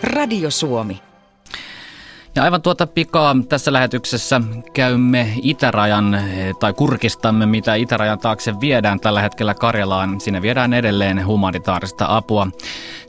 [0.03, 1.01] Radio Suomi.
[2.37, 4.41] Ja aivan tuota pikaa tässä lähetyksessä
[4.73, 6.19] käymme itärajan
[6.59, 10.21] tai kurkistamme, mitä itärajan taakse viedään tällä hetkellä Karjalaan.
[10.21, 12.47] Sinne viedään edelleen humanitaarista apua.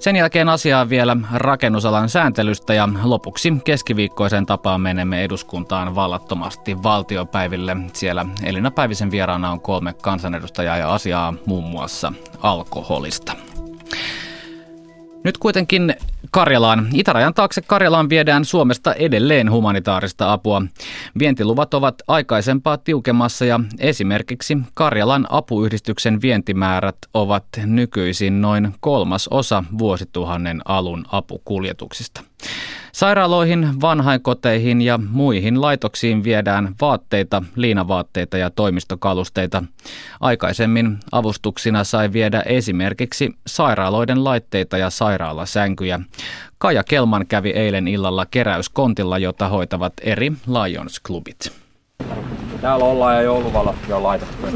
[0.01, 7.77] Sen jälkeen asiaa vielä rakennusalan sääntelystä ja lopuksi keskiviikkoisen tapaan menemme eduskuntaan vallattomasti valtiopäiville.
[7.93, 12.13] Siellä Elina Päivisen vieraana on kolme kansanedustajaa ja asiaa muun muassa
[12.43, 13.33] alkoholista.
[15.25, 15.95] Nyt kuitenkin
[16.31, 16.89] Karjalaan.
[16.95, 20.63] Itärajan taakse Karjalaan viedään Suomesta edelleen humanitaarista apua.
[21.19, 30.61] Vientiluvat ovat aikaisempaa tiukemmassa ja esimerkiksi Karjalan apuyhdistyksen vientimäärät ovat nykyisin noin kolmas osa vuosituhannen
[30.65, 32.21] alun apukuljetuksista.
[32.93, 39.65] Sairaaloihin, vanhainkoteihin ja muihin laitoksiin viedään vaatteita, liinavaatteita ja toimistokalusteita.
[40.21, 46.01] Aikaisemmin avustuksina sai viedä esimerkiksi sairaaloiden laitteita ja sairaalasänkyjä.
[46.59, 51.68] Kaja Kelman kävi eilen illalla keräyskontilla, jota hoitavat eri Lions-klubit.
[52.61, 54.47] Täällä ollaan ja jouluvalot jo laitettu.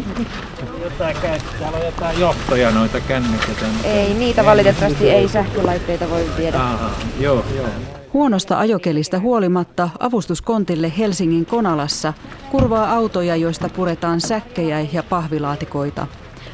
[0.85, 1.17] Jotain
[1.61, 3.67] täällä on jotain johtoja noita kännyköitä.
[3.85, 6.61] Ei, niitä valitettavasti ei sähkölaitteita voi viedä.
[6.61, 7.67] Aha, joo, joo.
[8.13, 12.13] Huonosta ajokelista huolimatta avustuskontille Helsingin Konalassa
[12.51, 16.07] kurvaa autoja, joista puretaan säkkejä ja pahvilaatikoita.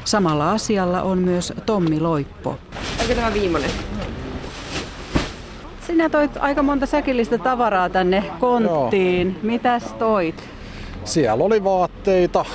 [0.05, 2.49] Samalla asialla on myös Tommi Loippo.
[3.01, 3.71] Onko tämä viimeinen?
[5.87, 9.39] Sinä toit aika monta säkillistä tavaraa tänne konttiin.
[9.43, 10.49] Mitäs toit?
[11.03, 12.45] Siellä oli vaatteita,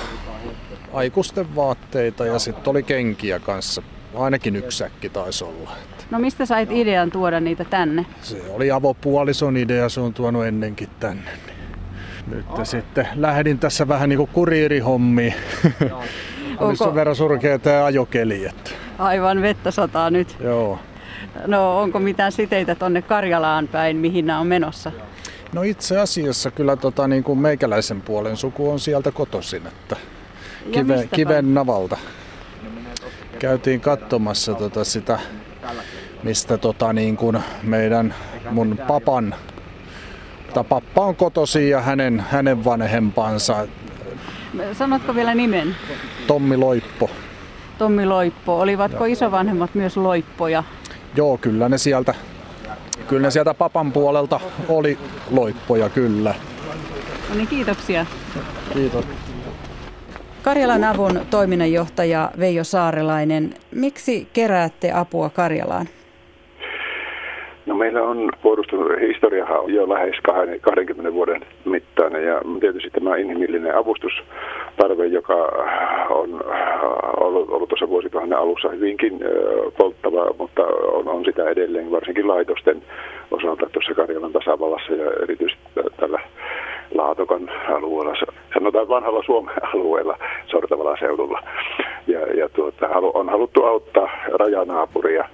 [0.93, 3.81] aikuisten vaatteita ja sitten oli kenkiä kanssa.
[4.15, 5.71] Ainakin yksi säkki taisi olla.
[6.11, 8.05] No mistä sait idean tuoda niitä tänne?
[8.21, 11.29] Se oli avopuolison idea, se on tuonut ennenkin tänne.
[12.27, 12.65] Nyt okay.
[12.65, 15.33] sitten lähdin tässä vähän niin kuin kuriirihommiin.
[16.59, 18.45] Oli sen verran surkea tämä ajokeli.
[18.45, 18.71] Että.
[18.99, 20.37] Aivan vettä sataa nyt.
[20.39, 20.79] Joo.
[21.47, 24.91] No onko mitään siteitä tonne Karjalaan päin, mihin nämä on menossa?
[25.55, 29.95] No itse asiassa kyllä tota, niin kuin meikäläisen puolen suku on sieltä kotoisin, että
[30.71, 31.97] kive, kiven navalta.
[33.39, 35.19] Käytiin katsomassa tota sitä
[36.23, 38.15] mistä tota niin kuin meidän
[38.51, 39.35] mun papan,
[40.53, 43.67] tai pappa on kotosi ja hänen, hänen vanhempansa.
[44.73, 45.75] Sanotko vielä nimen?
[46.27, 47.09] Tommi Loippo.
[47.77, 48.59] Tommi Loippo.
[48.59, 50.63] Olivatko isovanhemmat myös loippoja?
[51.15, 52.13] Joo, kyllä ne sieltä,
[53.07, 54.97] kyllä ne sieltä papan puolelta oli
[55.31, 56.33] loippoja, kyllä.
[57.29, 58.05] No niin, kiitoksia.
[58.73, 59.05] Kiitos.
[60.43, 65.87] Karjalan avun toiminnanjohtaja Veijo Saarelainen, miksi keräätte apua Karjalaan?
[67.65, 70.15] No meillä on puolustushistoriahan jo lähes
[70.61, 75.35] 20 vuoden mittainen ja tietysti tämä inhimillinen avustustarve, joka
[76.09, 76.43] on
[77.55, 79.19] ollut, tuossa vuosituhannen alussa hyvinkin
[79.77, 82.83] polttava, mutta on, on sitä edelleen varsinkin laitosten
[83.31, 85.63] osalta tuossa Karjalan tasavallassa ja erityisesti
[85.97, 86.19] tällä
[86.93, 88.15] Laatokan alueella,
[88.53, 91.43] sanotaan vanhalla Suomen alueella, sortavalla seudulla.
[92.07, 95.25] Ja, ja tuota, on haluttu auttaa rajanaapuria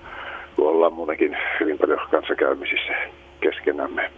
[0.56, 2.94] kun ollaan muutenkin hyvin paljon kanssakäymisissä
[3.40, 4.12] keskenämme.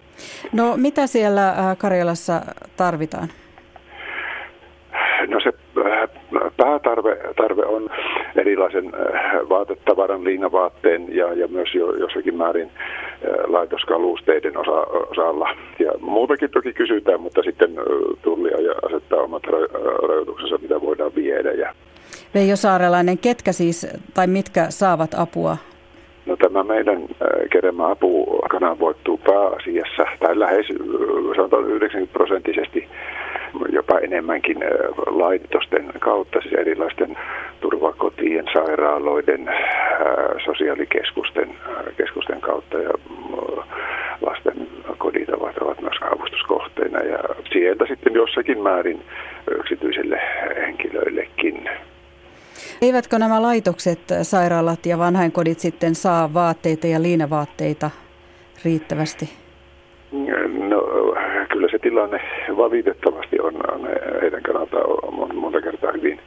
[0.54, 2.42] No mitä siellä Karjalassa
[2.78, 3.28] tarvitaan?
[5.28, 6.10] No se äh,
[6.58, 7.89] päätarve tarve on
[8.65, 12.69] erilaisen äh, vaatetavaran, liinavaatteen ja, ja myös jo, jossakin määrin
[13.47, 14.71] laitoskalusteiden osa,
[15.12, 15.49] osalla.
[15.80, 17.71] Ja muutakin toki kysytään, mutta sitten
[18.21, 19.43] tullia ja asettaa omat
[20.08, 21.52] rajoituksensa, mitä voidaan viedä.
[21.52, 21.73] Ja
[22.34, 25.58] Veijo Saarelainen, ketkä siis tai mitkä saavat apua
[26.26, 30.78] No tämä meidän äh, keremä apu kanavoittuu pääasiassa, tai lähes äh,
[31.36, 32.88] sanotaan 90 prosenttisesti
[33.72, 34.58] jopa enemmänkin
[35.06, 37.18] laitosten kautta, siis erilaisten
[37.62, 39.50] turvakotien, sairaaloiden,
[40.46, 41.50] sosiaalikeskusten
[41.98, 42.92] keskusten kautta ja
[44.22, 47.20] lasten kodit ovat, ovat myös avustuskohteina ja
[47.52, 49.02] sieltä sitten jossakin määrin
[49.60, 50.20] yksityisille
[50.56, 51.70] henkilöillekin.
[52.82, 57.89] Eivätkö nämä laitokset, sairaalat ja vanhainkodit sitten saa vaatteita ja liinavaatteita
[58.66, 59.30] riittävästi?
[60.70, 60.83] No
[61.54, 62.22] kyllä se tilanne
[62.58, 63.89] valitettavasti on, on
[64.22, 66.20] heidän kannaltaan on monta kertaa hyvin,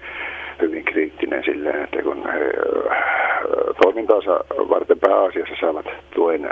[0.60, 2.52] hyvin kriittinen silleen, että kun he
[3.82, 6.50] toimintaansa varten pääasiassa saavat tuen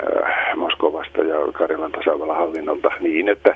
[0.55, 3.55] Moskovasta ja Karjalan tasavallan hallinnolta niin, että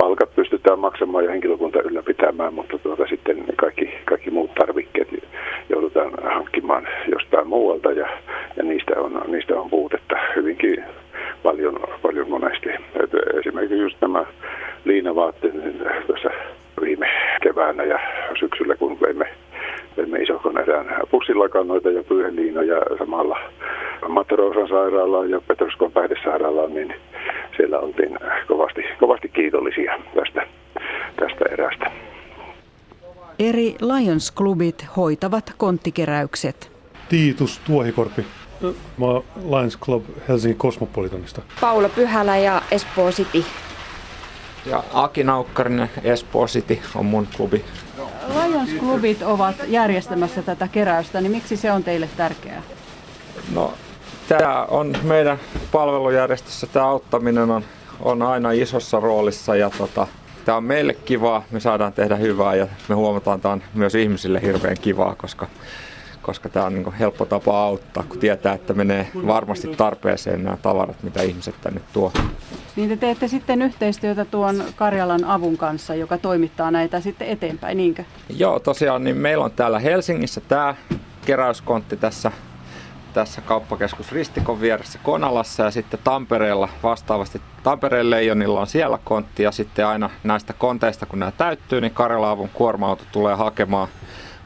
[0.00, 5.08] palkat pystytään maksamaan ja henkilökunta ylläpitämään, mutta tuota sitten kaikki, kaikki muut tarvikkeet
[5.68, 8.08] joudutaan hankkimaan jostain muualta ja,
[8.56, 10.84] ja niistä, on, niistä on puutetta hyvinkin
[11.42, 12.68] paljon, paljon monesti.
[12.70, 14.24] Et esimerkiksi just nämä
[14.84, 16.30] liinavaatteet niin tässä
[16.80, 17.06] viime
[17.42, 17.98] keväänä ja
[18.40, 19.28] syksyllä, kun veimme,
[19.96, 23.38] veimme isohkon erään pussilakannoita ja pyyheliinoja samalla
[24.08, 26.94] Matterosan sairaalaan ja Petroskon päihdesairaalaan, niin
[27.56, 30.46] siellä oltiin kovasti, kovasti kiitollisia tästä,
[31.16, 31.90] tästä erästä.
[33.38, 36.72] Eri Lions-klubit hoitavat konttikeräykset.
[37.08, 38.24] Tiitus Tuohikorpi.
[38.98, 39.06] Mä
[39.58, 41.42] Lions Club Helsingin Cosmopolitanista.
[41.60, 43.44] Paula Pyhälä ja Espoo City.
[44.66, 47.64] Ja Aki Naukkarinen Espoo City on mun klubi.
[48.28, 52.62] Lions-klubit ovat järjestämässä tätä keräystä, niin miksi se on teille tärkeää?
[53.54, 53.74] No,
[54.28, 55.38] tämä on meidän
[55.72, 57.64] palvelujärjestössä, tämä auttaminen on,
[58.00, 60.06] on aina isossa roolissa ja tota,
[60.44, 63.94] tämä on meille kivaa, me saadaan tehdä hyvää ja me huomataan, että tämä on myös
[63.94, 65.46] ihmisille hirveän kivaa, koska,
[66.22, 71.02] koska tämä on niin helppo tapa auttaa, kun tietää, että menee varmasti tarpeeseen nämä tavarat,
[71.02, 72.12] mitä ihmiset tänne tuo.
[72.76, 78.04] Niin te teette sitten yhteistyötä tuon Karjalan avun kanssa, joka toimittaa näitä sitten eteenpäin, niinkö?
[78.28, 80.74] Joo, tosiaan niin meillä on täällä Helsingissä tämä
[81.26, 82.32] keräyskontti tässä
[83.12, 89.52] tässä kauppakeskus Ristikon vieressä Konalassa ja sitten Tampereella vastaavasti Tampereen Leijonilla on siellä kontti ja
[89.52, 93.88] sitten aina näistä konteista kun nämä täyttyy, niin Karjalaavun kuorma-auto tulee hakemaan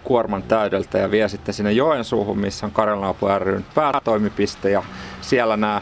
[0.05, 4.83] kuorman täydeltä ja vie sitten sinne Joensuuhun, missä on Karjalaapu ryn päätoimipiste ja
[5.21, 5.81] siellä nämä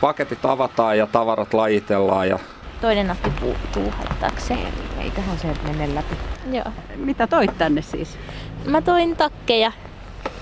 [0.00, 2.38] paketit avataan ja tavarat lajitellaan ja
[2.80, 4.58] toinen nappi puuttuu, haittaako se?
[5.00, 6.16] Eiköhän se mene läpi.
[6.52, 6.64] Joo.
[6.96, 8.18] Mitä toit tänne siis?
[8.64, 9.72] Mä toin takkeja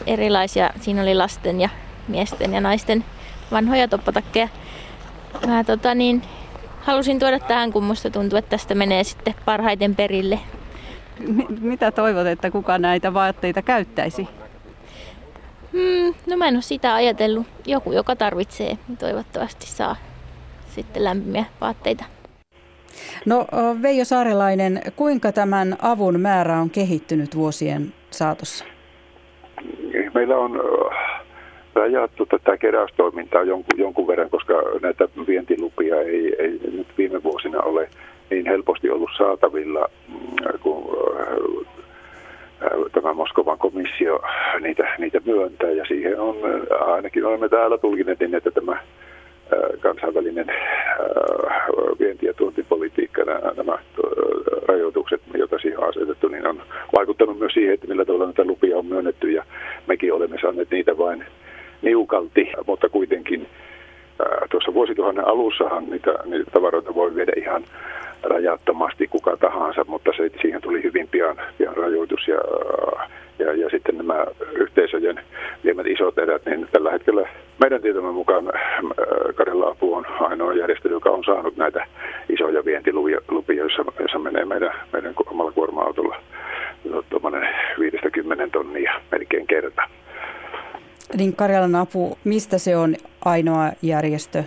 [0.06, 0.70] erilaisia.
[0.80, 1.68] Siinä oli lasten ja
[2.08, 3.04] miesten ja naisten
[3.52, 4.48] vanhoja toppatakkeja.
[5.46, 6.22] Mä tota niin,
[6.80, 10.38] halusin tuoda tähän, kun musta tuntuu, että tästä menee sitten parhaiten perille.
[11.60, 14.28] Mitä toivot, että kuka näitä vaatteita käyttäisi?
[15.72, 17.46] Hmm, no mä en ole sitä ajatellut.
[17.66, 19.96] Joku, joka tarvitsee, niin toivottavasti saa
[20.68, 22.04] sitten lämpimiä vaatteita.
[23.26, 23.46] No
[23.82, 28.64] Veijo Saarelainen, kuinka tämän avun määrä on kehittynyt vuosien saatossa?
[30.14, 30.60] meillä on
[31.74, 37.88] rajattu tätä keräystoimintaa jonkun, jonkun verran, koska näitä vientilupia ei, ei nyt viime vuosina ole
[38.32, 40.96] niin helposti ollut saatavilla, mm, kun
[42.92, 44.20] tämä Moskovan komissio
[44.60, 45.70] niitä, niitä myöntää.
[45.70, 46.36] Ja siihen on,
[46.80, 48.76] ainakin olemme täällä tulkineet niin, että tämä
[49.80, 50.46] kansainvälinen
[52.00, 53.22] vienti- ja tuontipolitiikka,
[53.56, 53.78] nämä
[54.68, 56.62] rajoitukset, joita siihen on asetettu, niin on
[56.96, 59.30] vaikuttanut myös siihen, että millä tavalla näitä lupia on myönnetty.
[59.30, 59.44] Ja
[59.86, 61.24] mekin olemme saaneet niitä vain
[61.82, 63.46] niukalti, mutta kuitenkin
[64.50, 67.64] tuossa vuosituhannen alussahan niitä, niitä tavaroita voi viedä ihan
[68.22, 72.38] rajattomasti kuka tahansa, mutta se, siihen tuli hyvin pian, pian rajoitus ja,
[73.38, 75.20] ja, ja sitten nämä yhteisöjen
[75.64, 77.28] viemät isot erät, niin tällä hetkellä
[77.60, 78.52] meidän tietomme mukaan
[79.34, 79.76] Karjala
[80.20, 81.86] ainoa järjestö, joka on saanut näitä
[82.28, 83.20] isoja vientilupia,
[83.56, 86.16] joissa, joissa menee meidän, meidän omalla kuorma-autolla
[87.10, 89.82] tuommoinen 50 tonnia melkein kerta.
[91.16, 94.44] Niin Karjalan apu, mistä se on ainoa järjestö?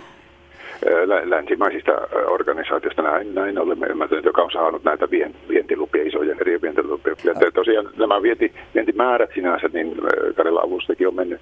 [1.24, 1.92] Länsimaisista
[2.26, 5.10] organisaatioista näin, näin olemme ymmärtäneet, joka on saanut näitä
[5.48, 7.14] vientilupia, isoja eri vientilupia.
[7.24, 9.96] Ja tosiaan nämä vienti, vientimäärät sinänsä, niin
[10.36, 11.40] Karjalan avustakin on mennyt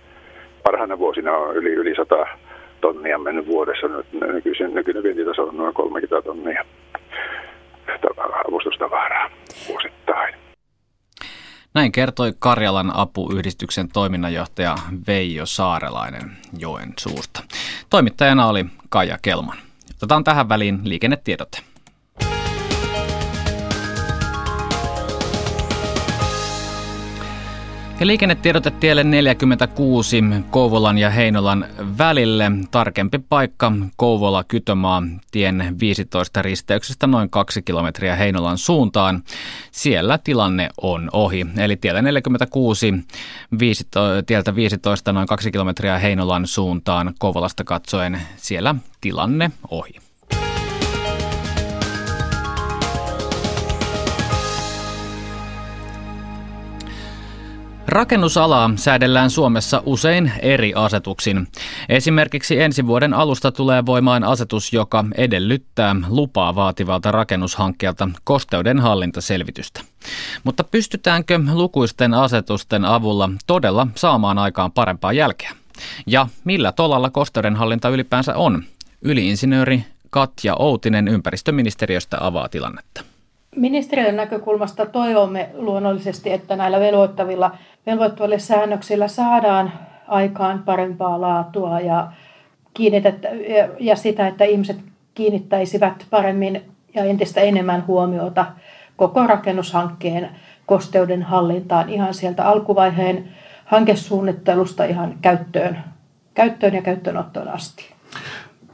[0.62, 2.26] parhaina vuosina on yli, yli 100
[2.80, 3.88] tonnia mennyt vuodessa.
[3.88, 6.64] Nyt nykyisen, nykyinen vientitaso on noin 30 tonnia
[8.48, 9.30] avustustavaraa
[9.68, 10.34] vuosittain.
[11.74, 14.74] Näin kertoi Karjalan apuyhdistyksen toiminnanjohtaja
[15.06, 17.40] Veijo Saarelainen Joen suusta.
[17.90, 19.58] Toimittajana oli Kaija Kelman.
[19.96, 21.58] Otetaan tähän väliin liikennetiedote.
[28.00, 31.66] Ja liikennetiedote tielle 46 Kouvolan ja Heinolan
[31.98, 32.52] välille.
[32.70, 39.22] Tarkempi paikka Kouvola-Kytömaa tien 15 risteyksestä noin 2 kilometriä Heinolan suuntaan.
[39.70, 41.46] Siellä tilanne on ohi.
[41.58, 42.94] Eli tiellä 46
[43.58, 50.03] 15, tieltä 15 noin 2 kilometriä Heinolan suuntaan Kouvolasta katsoen siellä tilanne ohi.
[57.94, 61.48] Rakennusalaa säädellään Suomessa usein eri asetuksin.
[61.88, 69.80] Esimerkiksi ensi vuoden alusta tulee voimaan asetus, joka edellyttää lupaa vaativalta rakennushankkeelta kosteuden hallintaselvitystä.
[70.44, 75.50] Mutta pystytäänkö lukuisten asetusten avulla todella saamaan aikaan parempaa jälkeä?
[76.06, 78.62] Ja millä tolalla kosteudenhallinta ylipäänsä on?
[79.02, 83.13] Yliinsinööri Katja Outinen ympäristöministeriöstä avaa tilannetta.
[83.56, 89.72] Ministeriön näkökulmasta toivomme luonnollisesti, että näillä velvoittavilla, velvoittavilla säännöksillä saadaan
[90.08, 92.12] aikaan parempaa laatua ja,
[92.74, 93.28] kiinnitettä,
[93.80, 94.76] ja sitä, että ihmiset
[95.14, 96.62] kiinnittäisivät paremmin
[96.94, 98.46] ja entistä enemmän huomiota
[98.96, 100.28] koko rakennushankkeen
[100.66, 103.28] kosteuden hallintaan ihan sieltä alkuvaiheen
[103.64, 105.78] hankesuunnittelusta ihan käyttöön,
[106.34, 107.94] käyttöön ja käyttöönottoon asti.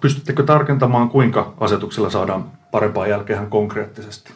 [0.01, 4.33] Pystyttekö tarkentamaan, kuinka asetuksella saadaan parempaa jälkeä konkreettisesti?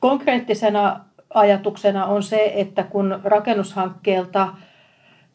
[0.00, 1.00] Konkreettisena
[1.34, 4.48] ajatuksena on se, että kun rakennushankkeelta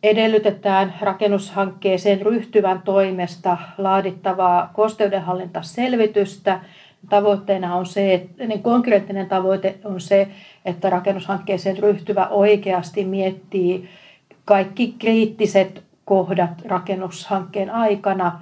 [0.04, 6.60] edellytetään rakennushankkeeseen ryhtyvän toimesta laadittavaa kosteudenhallintaselvitystä,
[7.10, 10.28] tavoitteena on se, että, niin konkreettinen tavoite on se,
[10.66, 13.90] että rakennushankkeeseen ryhtyvä oikeasti miettii
[14.46, 18.42] kaikki kriittiset kohdat rakennushankkeen aikana,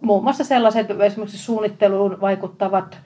[0.00, 2.98] muun muassa sellaiset esimerkiksi suunnitteluun vaikuttavat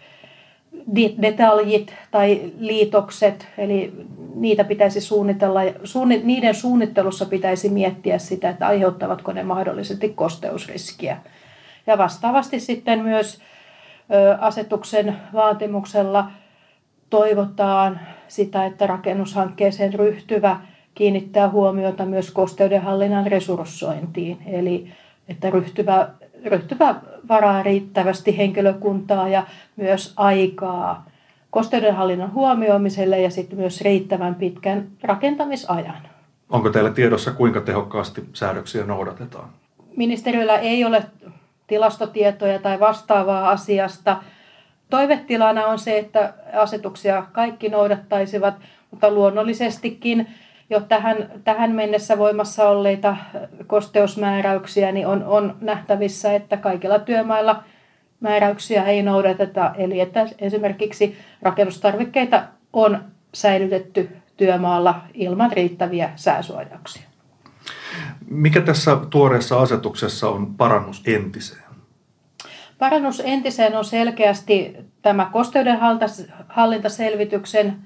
[1.23, 3.93] detaljit tai liitokset, eli
[4.35, 11.17] niitä pitäisi suunnitella, suunni, niiden suunnittelussa pitäisi miettiä sitä, että aiheuttavatko ne mahdollisesti kosteusriskiä.
[11.87, 13.41] Ja vastaavasti sitten myös
[14.41, 16.31] asetuksen vaatimuksella
[17.11, 20.61] toivotaan sitä, että rakennushankkeeseen ryhtyvä
[20.95, 24.93] kiinnittää huomiota myös kosteudenhallinnan resurssointiin, eli
[25.29, 26.09] että ryhtyvä
[26.45, 26.95] ryhtyvä
[27.29, 31.07] varaa riittävästi henkilökuntaa ja myös aikaa
[31.51, 36.09] kosteudenhallinnan huomioimiselle ja sitten myös riittävän pitkän rakentamisajan.
[36.51, 39.49] Onko teillä tiedossa, kuinka tehokkaasti säädöksiä noudatetaan?
[39.97, 41.05] Ministeriöllä ei ole
[41.67, 44.23] tilastotietoja tai vastaavaa asiasta.
[44.91, 48.55] Toivetilana on se, että asetuksia kaikki noudattaisivat,
[48.91, 50.29] mutta luonnollisestikin
[50.71, 53.17] jo tähän, tähän mennessä voimassa olleita
[53.67, 57.65] kosteusmääräyksiä, niin on, on nähtävissä, että kaikilla työmailla
[58.21, 59.75] määräyksiä ei noudateta.
[59.79, 63.05] Eli että esimerkiksi rakennustarvikkeita on
[63.35, 67.03] säilytetty työmaalla ilman riittäviä sääsuojauksia.
[68.31, 71.63] Mikä tässä tuoreessa asetuksessa on parannus entiseen?
[72.79, 77.77] Parannus entiseen on selkeästi tämä kosteudenhallintaselvityksen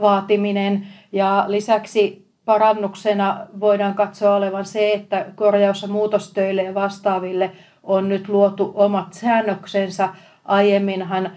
[0.00, 7.52] vaatiminen ja lisäksi parannuksena voidaan katsoa olevan se, että korjaus- ja muutostöille ja vastaaville
[7.82, 10.08] on nyt luotu omat säännöksensä.
[10.44, 11.30] Aiemminhan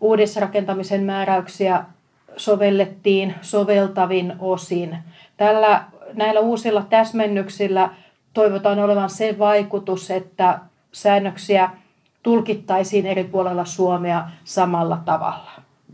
[0.00, 1.84] uudisrakentamisen määräyksiä
[2.36, 4.98] sovellettiin soveltavin osin.
[5.36, 7.90] Tällä, näillä uusilla täsmennyksillä
[8.34, 10.58] toivotaan olevan se vaikutus, että
[10.92, 11.70] säännöksiä
[12.22, 15.50] tulkittaisiin eri puolella Suomea samalla tavalla.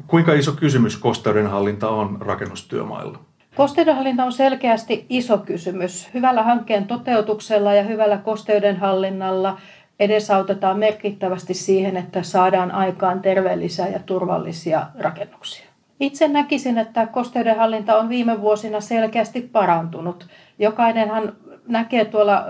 [0.07, 3.19] Kuinka iso kysymys kosteudenhallinta on rakennustyömailla?
[3.57, 6.09] Kosteudenhallinta on selkeästi iso kysymys.
[6.15, 9.59] Hyvällä hankkeen toteutuksella ja hyvällä kosteudenhallinnalla
[10.01, 15.67] edesautetaan merkittävästi siihen, että saadaan aikaan terveellisiä ja turvallisia rakennuksia.
[16.01, 20.27] Itse näkisin, että kosteudenhallinta on viime vuosina selkeästi parantunut.
[20.59, 21.33] Jokainenhan
[21.69, 22.45] näkee tuolla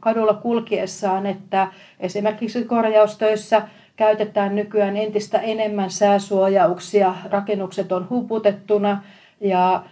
[0.00, 1.68] kadulla kulkiessaan, että
[2.00, 3.62] esimerkiksi korjaustöissä
[3.96, 9.02] käytetään nykyään entistä enemmän sääsuojauksia, rakennukset on huputettuna
[9.40, 9.82] ja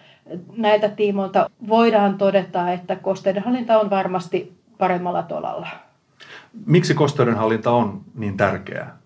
[0.56, 5.68] näitä tiimoilta voidaan todeta, että kosteidenhallinta on varmasti paremmalla tolalla.
[6.66, 8.96] Miksi kosteudenhallinta on niin tärkeää?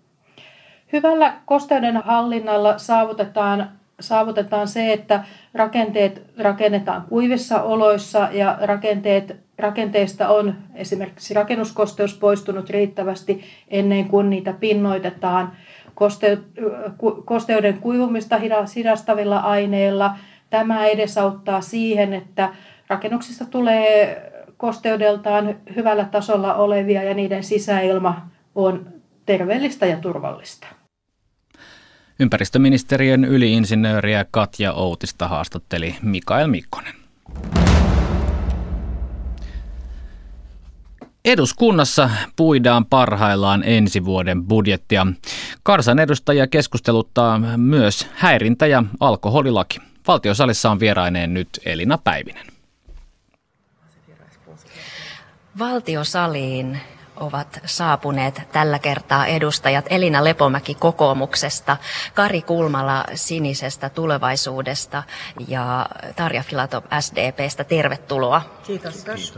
[0.93, 3.71] Hyvällä kosteuden hallinnalla saavutetaan,
[4.01, 13.45] saavutetaan se, että rakenteet rakennetaan kuivissa oloissa ja rakenteet, rakenteista on esimerkiksi rakennuskosteus poistunut riittävästi
[13.69, 15.53] ennen kuin niitä pinnoitetaan.
[17.25, 18.41] Kosteuden kuivumista
[18.77, 20.17] hidastavilla aineilla
[20.59, 22.55] tämä edesauttaa siihen, että
[22.89, 28.87] rakennuksista tulee kosteudeltaan hyvällä tasolla olevia ja niiden sisäilma on
[29.27, 30.67] terveellistä ja turvallista.
[32.21, 36.95] Ympäristöministeriön yliinsinööriä Katja Outista haastatteli Mikael Mikkonen.
[41.25, 45.07] Eduskunnassa puidaan parhaillaan ensi vuoden budjettia.
[45.63, 49.94] Karsan edustajia keskusteluttaa myös häirintä ja alkoholilaki.
[50.09, 52.47] Valtiosalissa on vieraineen nyt Elina Päivinen.
[55.59, 56.81] Valtiosaliin
[57.17, 61.77] ovat saapuneet tällä kertaa edustajat Elina Lepomäki kokoomuksesta,
[62.15, 65.03] Kari Kulmala sinisestä tulevaisuudesta
[65.49, 65.87] ja
[66.17, 67.65] Tarja Filatov SDPstä.
[67.65, 68.43] Tervetuloa.
[68.67, 68.95] Kiitos.
[68.95, 69.35] Kiitos.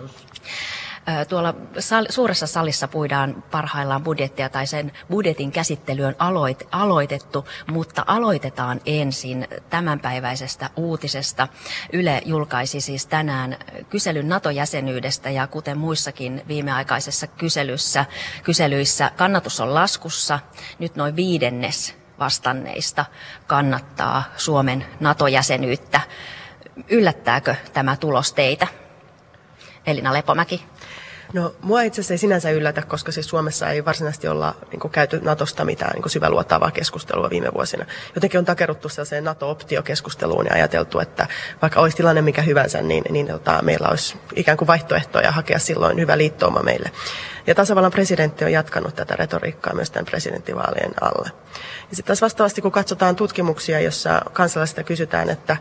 [1.28, 8.04] Tuolla sal- suuressa salissa puidaan parhaillaan budjettia tai sen budjetin käsittely on aloit- aloitettu, mutta
[8.06, 11.48] aloitetaan ensin tämänpäiväisestä uutisesta.
[11.92, 13.56] Yle julkaisi siis tänään
[13.90, 18.04] kyselyn NATO-jäsenyydestä ja kuten muissakin viimeaikaisessa kyselyssä,
[18.42, 20.38] kyselyissä kannatus on laskussa.
[20.78, 23.04] Nyt noin viidennes vastanneista
[23.46, 26.00] kannattaa Suomen NATO-jäsenyyttä.
[26.88, 28.66] Yllättääkö tämä tulos teitä?
[29.86, 30.64] Elina Lepomäki.
[31.32, 34.90] No mua itse asiassa ei sinänsä yllätä, koska siis Suomessa ei varsinaisesti olla niin kuin,
[34.90, 37.86] käyty Natosta mitään niin syväluottavaa keskustelua viime vuosina.
[38.14, 41.26] Jotenkin on takeruttu sellaiseen NATO-optiokeskusteluun ja ajateltu, että
[41.62, 46.00] vaikka olisi tilanne mikä hyvänsä, niin, niin tota, meillä olisi ikään kuin vaihtoehtoja hakea silloin
[46.00, 46.90] hyvä liittouma meille.
[47.46, 51.30] Ja tasavallan presidentti on jatkanut tätä retoriikkaa myös tämän presidenttivaalien alle.
[51.90, 55.56] Ja sitten taas vastaavasti, kun katsotaan tutkimuksia, jossa kansalaisista kysytään, että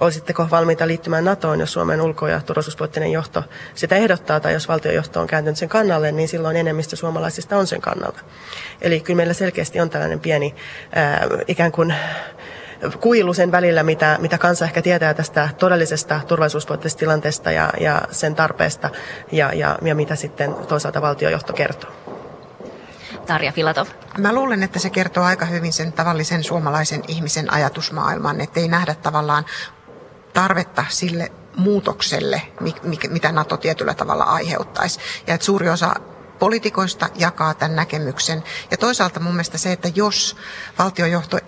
[0.00, 5.20] Olisitteko valmiita liittymään NATOon, jos Suomen ulko- ja turvallisuuspoliittinen johto sitä ehdottaa, tai jos valtiojohto
[5.20, 8.18] on kääntynyt sen kannalle, niin silloin enemmistö suomalaisista on sen kannalla.
[8.80, 10.54] Eli kyllä meillä selkeästi on tällainen pieni
[10.92, 11.94] ää, ikään kuin
[13.00, 18.34] kuilu sen välillä, mitä, mitä kansa ehkä tietää tästä todellisesta turvallisuuspoliittisesta tilanteesta ja, ja sen
[18.34, 18.90] tarpeesta,
[19.32, 21.90] ja, ja, ja mitä sitten toisaalta valtiojohto kertoo.
[23.26, 23.86] Tarja Filatov.
[24.18, 29.44] Mä luulen, että se kertoo aika hyvin sen tavallisen suomalaisen ihmisen ajatusmaailman, ettei nähdä tavallaan
[30.32, 32.42] tarvetta sille muutokselle,
[33.08, 35.00] mitä NATO tietyllä tavalla aiheuttaisi.
[35.26, 35.94] Ja että suuri osa
[36.38, 38.44] poliitikoista jakaa tämän näkemyksen.
[38.70, 40.36] Ja toisaalta mun mielestä se, että jos
[40.78, 41.38] valtiojohto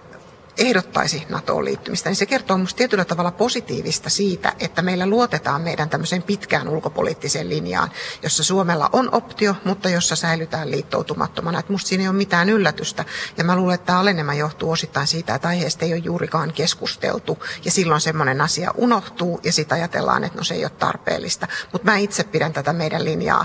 [0.60, 5.90] ehdottaisi NATOon liittymistä, niin se kertoo minusta tietyllä tavalla positiivista siitä, että meillä luotetaan meidän
[5.90, 7.90] tämmöiseen pitkään ulkopoliittiseen linjaan,
[8.22, 11.58] jossa Suomella on optio, mutta jossa säilytään liittoutumattomana.
[11.58, 13.04] Että musta siinä ei ole mitään yllätystä.
[13.36, 17.38] Ja mä luulen, että tämä alenema johtuu osittain siitä, että aiheesta ei ole juurikaan keskusteltu.
[17.64, 21.48] Ja silloin semmoinen asia unohtuu ja sitten ajatellaan, että no se ei ole tarpeellista.
[21.72, 23.44] Mutta mä itse pidän tätä meidän linjaa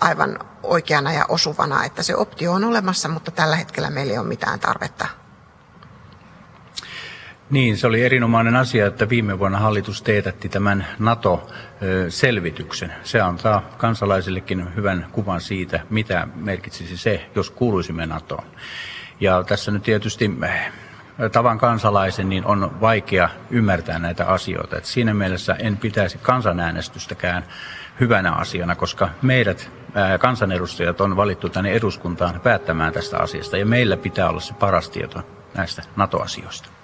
[0.00, 4.26] aivan oikeana ja osuvana, että se optio on olemassa, mutta tällä hetkellä meillä ei ole
[4.26, 5.25] mitään tarvetta
[7.50, 12.92] niin, se oli erinomainen asia, että viime vuonna hallitus teetätti tämän NATO-selvityksen.
[13.02, 18.44] Se antaa kansalaisillekin hyvän kuvan siitä, mitä merkitsisi se, jos kuuluisimme NATOon.
[19.20, 20.72] Ja tässä nyt tietysti eh,
[21.32, 24.76] tavan kansalaisen niin on vaikea ymmärtää näitä asioita.
[24.76, 27.44] Et siinä mielessä en pitäisi kansanäänestystäkään
[28.00, 33.96] hyvänä asiana, koska meidät eh, kansanedustajat on valittu tänne eduskuntaan päättämään tästä asiasta ja meillä
[33.96, 35.22] pitää olla se paras tieto
[35.54, 36.75] näistä NATO-asioista.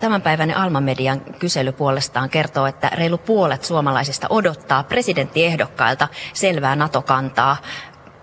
[0.00, 7.56] Tämänpäiväinen Alma-median kysely puolestaan kertoo, että reilu puolet suomalaisista odottaa presidenttiehdokkailta selvää NATO-kantaa.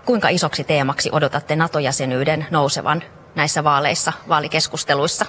[0.04, 3.02] Kuinka isoksi teemaksi odotatte NATO-jäsenyyden nousevan
[3.34, 5.26] näissä vaaleissa, vaalikeskusteluissa?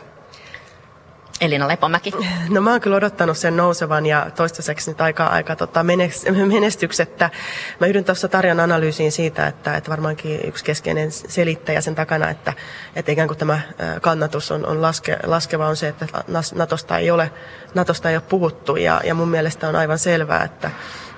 [1.42, 2.12] Elina Lepomäki.
[2.50, 5.86] No mä oon kyllä odottanut sen nousevan ja toistaiseksi nyt aika, aika tota
[6.48, 7.30] menestyksettä.
[7.80, 12.54] Mä yhdyn tuossa Tarjan analyysiin siitä, että, että varmaankin yksi keskeinen selittäjä sen takana, että,
[12.96, 13.60] että ikään kuin tämä
[14.02, 16.08] kannatus on, on laske, laskeva on se, että
[16.56, 17.32] Natosta ei ole,
[17.74, 20.72] Natosta ei ole puhuttu ja, ja mun mielestä on aivan selvää, että,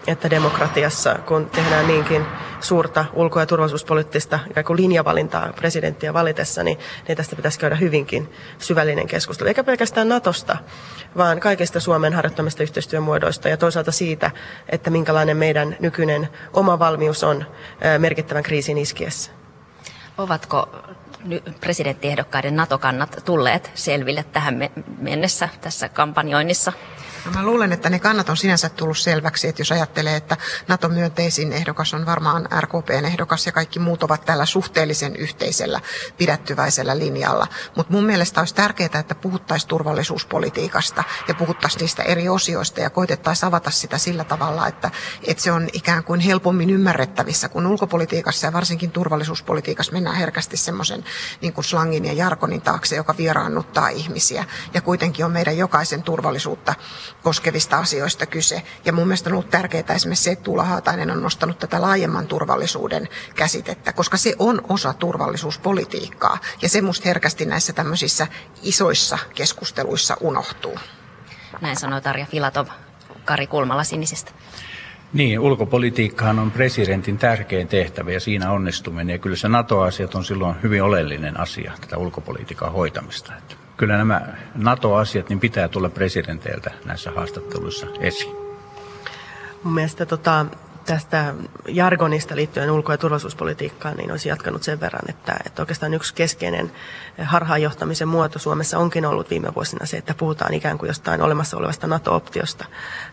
[0.07, 2.25] että demokratiassa, kun tehdään niinkin
[2.59, 4.39] suurta ulko- ja turvallisuuspoliittista
[4.75, 9.47] linjavalintaa presidenttiä valitessa, niin, niin tästä pitäisi käydä hyvinkin syvällinen keskustelu.
[9.47, 10.57] Eikä pelkästään Natosta,
[11.17, 14.31] vaan kaikista Suomen harjoittamista yhteistyömuodoista ja toisaalta siitä,
[14.69, 17.45] että minkälainen meidän nykyinen oma valmius on
[17.97, 19.31] merkittävän kriisin iskiessä.
[20.17, 20.69] Ovatko
[21.61, 26.73] presidenttiehdokkaiden NATO-kannat tulleet selville tähän mennessä tässä kampanjoinnissa?
[27.25, 31.53] No mä luulen, että ne kannat on sinänsä tullut selväksi, että jos ajattelee, että NATO-myönteisin
[31.53, 35.79] ehdokas on varmaan RKPn ehdokas ja kaikki muut ovat tällä suhteellisen yhteisellä
[36.17, 37.47] pidättyväisellä linjalla.
[37.75, 43.47] Mutta mun mielestä olisi tärkeää, että puhuttaisiin turvallisuuspolitiikasta ja puhuttaisiin niistä eri osioista ja koitettaisiin
[43.47, 44.91] avata sitä sillä tavalla, että,
[45.23, 51.03] että se on ikään kuin helpommin ymmärrettävissä, kun ulkopolitiikassa ja varsinkin turvallisuuspolitiikassa mennään herkästi semmoisen
[51.41, 56.75] niin kuin slangin ja jarkonin taakse, joka vieraannuttaa ihmisiä ja kuitenkin on meidän jokaisen turvallisuutta
[57.23, 58.63] koskevista asioista kyse.
[58.85, 62.27] Ja mun mielestä on ollut tärkeää esimerkiksi se, että Tuula Haatainen on nostanut tätä laajemman
[62.27, 66.37] turvallisuuden käsitettä, koska se on osa turvallisuuspolitiikkaa.
[66.61, 68.27] Ja se musta herkästi näissä tämmöisissä
[68.63, 70.79] isoissa keskusteluissa unohtuu.
[71.61, 72.67] Näin sanoi Tarja Filatov,
[73.25, 74.31] Kari Kulmala Sinisistä.
[75.13, 79.13] Niin, ulkopolitiikkahan on presidentin tärkein tehtävä ja siinä onnistuminen.
[79.13, 83.33] Ja kyllä se NATO-asiat on silloin hyvin oleellinen asia, tätä ulkopolitiikan hoitamista.
[83.37, 84.21] Että kyllä nämä
[84.55, 88.35] NATO-asiat niin pitää tulla presidenteiltä näissä haastatteluissa esiin.
[89.63, 90.45] Mun mielestä tota,
[90.85, 91.33] tästä
[91.67, 96.71] jargonista liittyen ulko- ja turvallisuuspolitiikkaan, niin olisi jatkanut sen verran, että, että oikeastaan yksi keskeinen
[97.23, 101.87] harhaanjohtamisen muoto Suomessa onkin ollut viime vuosina se, että puhutaan ikään kuin jostain olemassa olevasta
[101.87, 102.65] NATO-optiosta.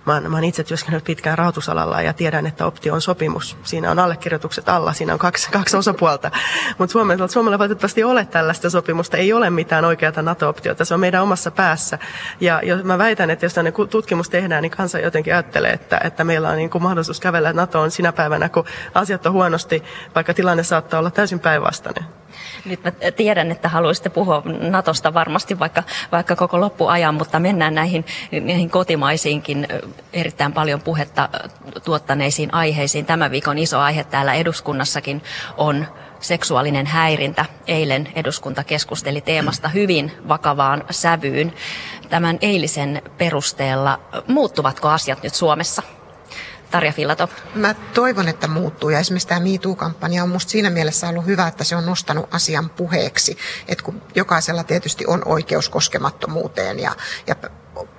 [0.07, 3.57] Mä mä oon itse työskennellyt pitkään rahoitusalalla ja tiedän, että optio on sopimus.
[3.62, 6.31] Siinä on allekirjoitukset alla, siinä on kaksi, kaksi osapuolta.
[6.79, 11.23] Mutta Suomella, Suomella valitettavasti ole tällaista sopimusta, ei ole mitään oikeata NATO-optiota, se on meidän
[11.23, 11.99] omassa päässä.
[12.41, 16.25] Ja jos mä väitän, että jos tämmöinen tutkimus tehdään, niin kansa jotenkin ajattelee, että, että
[16.25, 19.83] meillä on niin kuin mahdollisuus kävellä NATOon sinä päivänä, kun asiat on huonosti,
[20.15, 22.05] vaikka tilanne saattaa olla täysin päinvastainen.
[22.65, 25.83] Nyt mä tiedän, että haluaisitte puhua Natosta varmasti vaikka,
[26.13, 29.69] vaikka koko loppuajan, mutta mennään näihin, näihin kotimaisiinkin
[30.13, 31.29] erittäin paljon puhetta
[31.85, 33.07] tuottaneisiin aiheisiin.
[33.07, 35.23] Tämän viikon iso aihe täällä eduskunnassakin
[35.57, 35.87] on
[36.21, 37.45] seksuaalinen häirintä.
[37.67, 41.53] Eilen eduskunta keskusteli teemasta hyvin vakavaan sävyyn.
[42.09, 45.83] Tämän eilisen perusteella muuttuvatko asiat nyt Suomessa?
[46.71, 47.29] Tarja Filatov?
[47.55, 51.64] Mä toivon, että muuttuu ja esimerkiksi tämä MeToo-kampanja on musta siinä mielessä ollut hyvä, että
[51.64, 53.39] se on nostanut asian puheeksi,
[53.69, 56.93] että kun jokaisella tietysti on oikeus koskemattomuuteen ja,
[57.27, 57.35] ja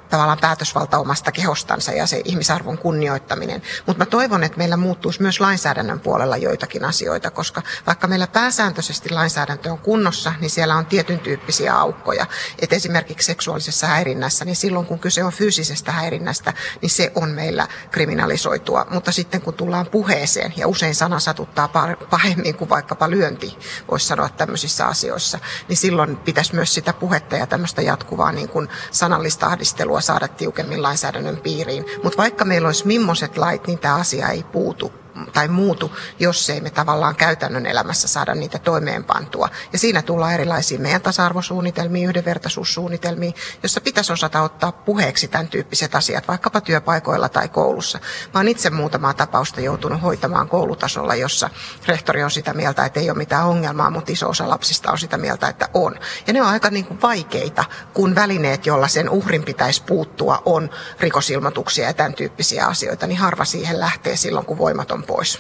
[0.10, 3.62] tavallaan päätösvalta omasta kehostansa ja se ihmisarvon kunnioittaminen.
[3.86, 9.10] Mutta mä toivon, että meillä muuttuisi myös lainsäädännön puolella joitakin asioita, koska vaikka meillä pääsääntöisesti
[9.10, 12.26] lainsäädäntö on kunnossa, niin siellä on tietyn tyyppisiä aukkoja.
[12.60, 17.68] Et esimerkiksi seksuaalisessa häirinnässä, niin silloin kun kyse on fyysisestä häirinnästä, niin se on meillä
[17.92, 18.86] kriminalisoitua.
[18.90, 21.70] Mutta sitten kun tullaan puheeseen, ja usein sana satuttaa
[22.10, 23.58] pahemmin kuin vaikkapa lyönti,
[23.92, 28.70] voisi sanoa tämmöisissä asioissa, niin silloin pitäisi myös sitä puhetta ja tämmöistä jatkuvaa niin kuin
[28.92, 31.86] sanallista ahdistelua saada tiukemmin lainsäädännön piiriin.
[32.04, 34.92] Mutta vaikka meillä olisi millaiset lait, niin tämä asia ei puutu
[35.34, 39.50] tai muutu, jos ei me tavallaan käytännön elämässä saada niitä toimeenpantua.
[39.74, 46.28] Ja siinä tullaan erilaisiin meidän tasa-arvosuunnitelmiin, yhdenvertaisuussuunnitelmiin, jossa pitäisi osata ottaa puheeksi tämän tyyppiset asiat,
[46.28, 48.00] vaikkapa työpaikoilla tai koulussa.
[48.34, 51.50] Mä oon itse muutamaa tapausta joutunut hoitamaan koulutasolla, jossa
[51.88, 55.18] rehtori on sitä mieltä, että ei ole mitään ongelmaa, mutta iso osa lapsista on sitä
[55.18, 56.00] mieltä, että on.
[56.28, 60.70] Ja ne on aika niin kuin vaikeita, kun välineet, joilla sen uhrin pitäisi puuttua, on
[61.00, 65.40] rikosilmoituksia ja tämän tyyppisiä asioita, niin harva siihen lähtee silloin, kun voimat on pois.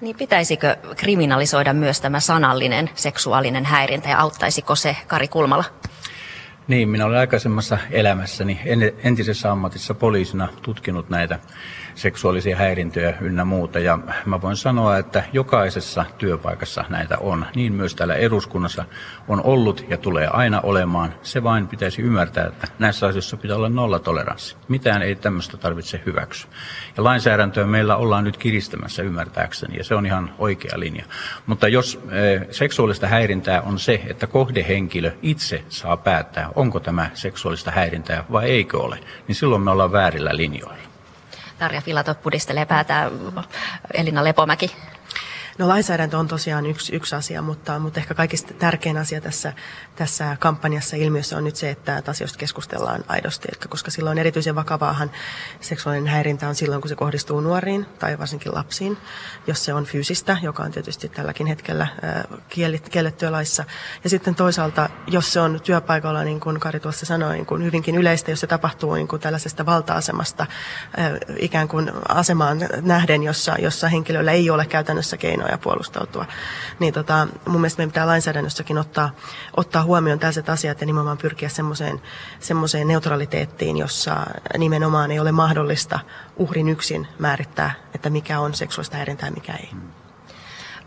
[0.00, 5.64] Niin pitäisikö kriminalisoida myös tämä sanallinen seksuaalinen häirintä ja auttaisiko se Kari Kulmala?
[6.68, 8.60] Niin, minä olen aikaisemmassa elämässäni
[9.04, 11.38] entisessä ammatissa poliisina tutkinut näitä
[12.00, 13.78] seksuaalisia häirintöjä ynnä muuta.
[13.78, 17.46] Ja mä voin sanoa, että jokaisessa työpaikassa näitä on.
[17.56, 18.84] Niin myös täällä eduskunnassa
[19.28, 21.14] on ollut ja tulee aina olemaan.
[21.22, 24.56] Se vain pitäisi ymmärtää, että näissä asioissa pitää olla nollatoleranssi.
[24.68, 26.50] Mitään ei tämmöistä tarvitse hyväksyä.
[26.96, 31.04] Ja lainsäädäntöä meillä ollaan nyt kiristämässä ymmärtääkseni ja se on ihan oikea linja.
[31.46, 37.70] Mutta jos e, seksuaalista häirintää on se, että kohdehenkilö itse saa päättää, onko tämä seksuaalista
[37.70, 38.98] häirintää vai eikö ole,
[39.28, 40.89] niin silloin me ollaan väärillä linjoilla.
[41.60, 43.10] Tarja Filatov pudistelee päätä
[43.94, 44.76] Elina Lepomäki.
[45.60, 49.52] No lainsäädäntö on tosiaan yksi, yksi asia, mutta, mutta ehkä kaikista tärkein asia tässä,
[49.96, 55.10] tässä kampanjassa ilmiössä on nyt se, että asioista keskustellaan aidosti, koska silloin erityisen vakavaahan
[55.60, 58.96] seksuaalinen häirintä on silloin, kun se kohdistuu nuoriin tai varsinkin lapsiin,
[59.46, 61.86] jos se on fyysistä, joka on tietysti tälläkin hetkellä
[62.90, 63.64] kiellettyä laissa.
[64.04, 67.96] Ja sitten toisaalta, jos se on työpaikalla, niin kuin Kari tuossa sanoi, niin kuin hyvinkin
[67.96, 70.46] yleistä, jos se tapahtuu niin kuin tällaisesta valta-asemasta
[71.38, 76.24] ikään kuin asemaan nähden, jossa, jossa henkilöllä ei ole käytännössä keinoja puolustautua,
[76.78, 79.10] niin tota, mun mielestä meidän pitää lainsäädännössäkin ottaa,
[79.56, 82.02] ottaa huomioon tällaiset asiat ja nimenomaan pyrkiä semmoiseen,
[82.40, 84.16] semmoiseen neutraliteettiin, jossa
[84.58, 85.98] nimenomaan ei ole mahdollista
[86.36, 89.70] uhrin yksin määrittää, että mikä on seksuaalista häirintää ja mikä ei.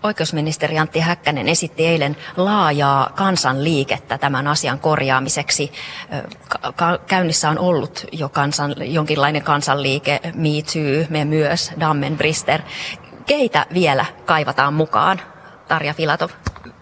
[0.04, 5.72] Oikeusministeri Antti Häkkänen esitti eilen laajaa kansanliikettä tämän asian korjaamiseksi.
[7.08, 12.62] Käynnissä on ollut jo kansan, jonkinlainen kansanliike, Me Too, me myös, Dammenbrister.
[13.26, 15.22] Keitä vielä kaivataan mukaan?
[15.68, 16.30] Tarja Filatov.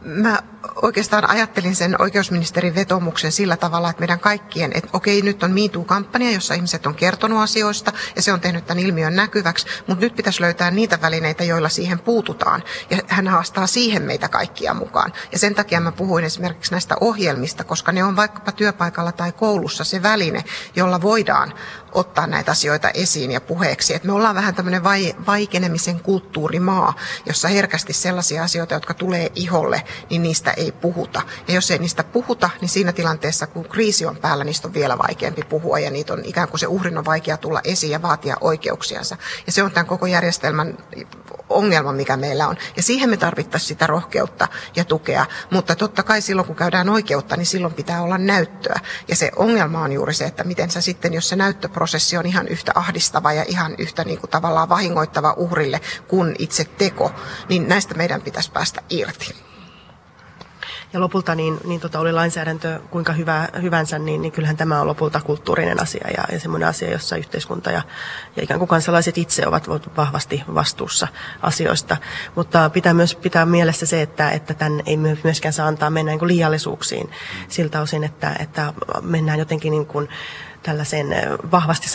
[0.02, 0.40] Mä
[0.82, 6.32] oikeastaan ajattelin sen oikeusministerin vetomuksen sillä tavalla, että meidän kaikkien, että okei, nyt on MeToo-kampanja,
[6.32, 10.42] jossa ihmiset on kertonut asioista ja se on tehnyt tämän ilmiön näkyväksi, mutta nyt pitäisi
[10.42, 12.64] löytää niitä välineitä, joilla siihen puututaan.
[12.90, 15.14] Ja hän haastaa siihen meitä kaikkia mukaan.
[15.32, 19.84] Ja sen takia mä puhuin esimerkiksi näistä ohjelmista, koska ne on vaikkapa työpaikalla tai koulussa
[19.84, 20.44] se väline,
[20.76, 21.54] jolla voidaan
[21.92, 23.94] ottaa näitä asioita esiin ja puheeksi.
[23.94, 26.94] Et me ollaan vähän tämmöinen vai, vaikenemisen kulttuurimaa,
[27.26, 31.22] jossa herkästi sellaisia asioita, jotka tulee iholle, niin niistä ei puhuta.
[31.48, 34.98] Ja jos ei niistä puhuta, niin siinä tilanteessa, kun kriisi on päällä, niistä on vielä
[34.98, 38.38] vaikeampi puhua ja niitä on ikään kuin se uhrin on vaikea tulla esiin ja vaatia
[38.42, 39.18] oikeuksiansa.
[39.46, 40.78] Ja se on tämän koko järjestelmän
[41.54, 42.58] ongelma, mikä meillä on.
[42.78, 45.26] Ja siihen me tarvittaisiin sitä rohkeutta ja tukea.
[45.52, 48.80] Mutta totta kai silloin, kun käydään oikeutta, niin silloin pitää olla näyttöä.
[49.08, 52.48] Ja se ongelma on juuri se, että miten sä sitten, jos se näyttöprosessi on ihan
[52.48, 57.12] yhtä ahdistava ja ihan yhtä niin kuin tavallaan vahingoittava uhrille kuin itse teko,
[57.50, 59.51] niin näistä meidän pitäisi päästä irti.
[60.94, 64.88] Ja lopulta niin, niin tota oli lainsäädäntö kuinka hyvä, hyvänsä, niin, niin kyllähän tämä on
[64.88, 67.82] lopulta kulttuurinen asia ja, ja semmoinen asia, jossa yhteiskunta ja,
[68.36, 69.68] ja ikään kuin kansalaiset itse ovat
[69.98, 71.08] vahvasti vastuussa
[71.42, 71.98] asioista.
[72.36, 76.28] Mutta pitää myös pitää mielessä se, että, että tämän ei myöskään saa antaa mennä niin
[76.28, 77.10] liiallisuuksiin
[77.48, 80.10] siltä osin, että, että mennään jotenkin niin kuin,
[80.64, 81.08] tällaisen
[81.52, 81.90] vahvasti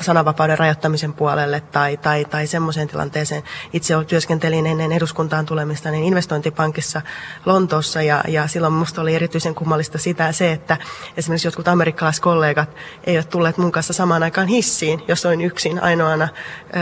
[0.00, 3.42] sananvapauden rajoittamisen puolelle tai, tai, tai semmoiseen tilanteeseen.
[3.72, 7.02] Itse työskentelin ennen eduskuntaan tulemista niin investointipankissa
[7.46, 10.76] Lontoossa ja, ja silloin minusta oli erityisen kummallista sitä se, että
[11.16, 12.70] esimerkiksi jotkut amerikkalaiskollegat
[13.04, 16.28] eivät tulleet mun kanssa samaan aikaan hissiin, jos olin yksin ainoana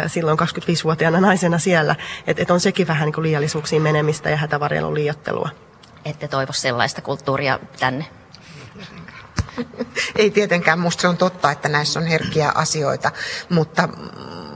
[0.06, 1.96] silloin 25-vuotiaana naisena siellä.
[2.26, 5.48] Että et on sekin vähän niin kuin liiallisuuksiin menemistä ja hätävarjelun liiottelua.
[6.04, 8.23] Ette toivo sellaista kulttuuria tänne?
[10.16, 13.10] Ei tietenkään, musta se on totta, että näissä on herkkiä asioita,
[13.48, 13.88] mutta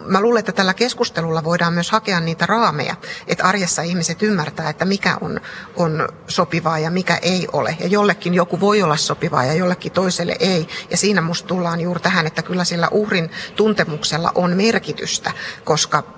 [0.08, 2.96] mä luulen, että tällä keskustelulla voidaan myös hakea niitä raameja,
[3.26, 5.40] että arjessa ihmiset ymmärtää, että mikä on,
[5.76, 7.76] on sopivaa ja mikä ei ole.
[7.80, 10.68] Ja jollekin joku voi olla sopivaa ja jollekin toiselle ei.
[10.90, 15.32] Ja siinä musta tullaan juuri tähän, että kyllä sillä uhrin tuntemuksella on merkitystä,
[15.64, 16.17] koska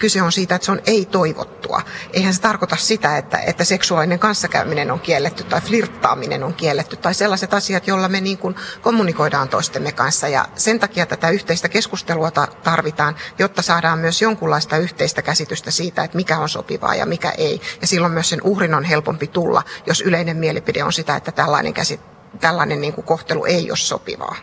[0.00, 1.82] kyse on siitä, että se on ei-toivottua.
[2.12, 7.14] Eihän se tarkoita sitä, että, että seksuaalinen kanssakäyminen on kielletty tai flirttaaminen on kielletty tai
[7.14, 10.28] sellaiset asiat, joilla me niin kuin kommunikoidaan toistemme kanssa.
[10.28, 12.30] Ja sen takia tätä yhteistä keskustelua
[12.62, 17.60] tarvitaan, jotta saadaan myös jonkunlaista yhteistä käsitystä siitä, että mikä on sopivaa ja mikä ei.
[17.80, 21.74] Ja silloin myös sen uhrin on helpompi tulla, jos yleinen mielipide on sitä, että tällainen,
[21.74, 22.00] käsit,
[22.40, 24.36] tällainen niin kuin kohtelu ei ole sopivaa.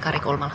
[0.00, 0.52] Kari Kulmala.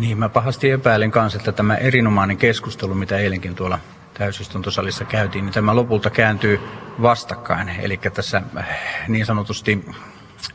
[0.00, 3.78] Niin, mä pahasti epäilen kanssa, että tämä erinomainen keskustelu, mitä eilenkin tuolla
[4.14, 6.60] täysistuntosalissa käytiin, niin tämä lopulta kääntyy
[7.02, 7.68] vastakkain.
[7.68, 8.68] Eli tässä äh,
[9.08, 9.84] niin sanotusti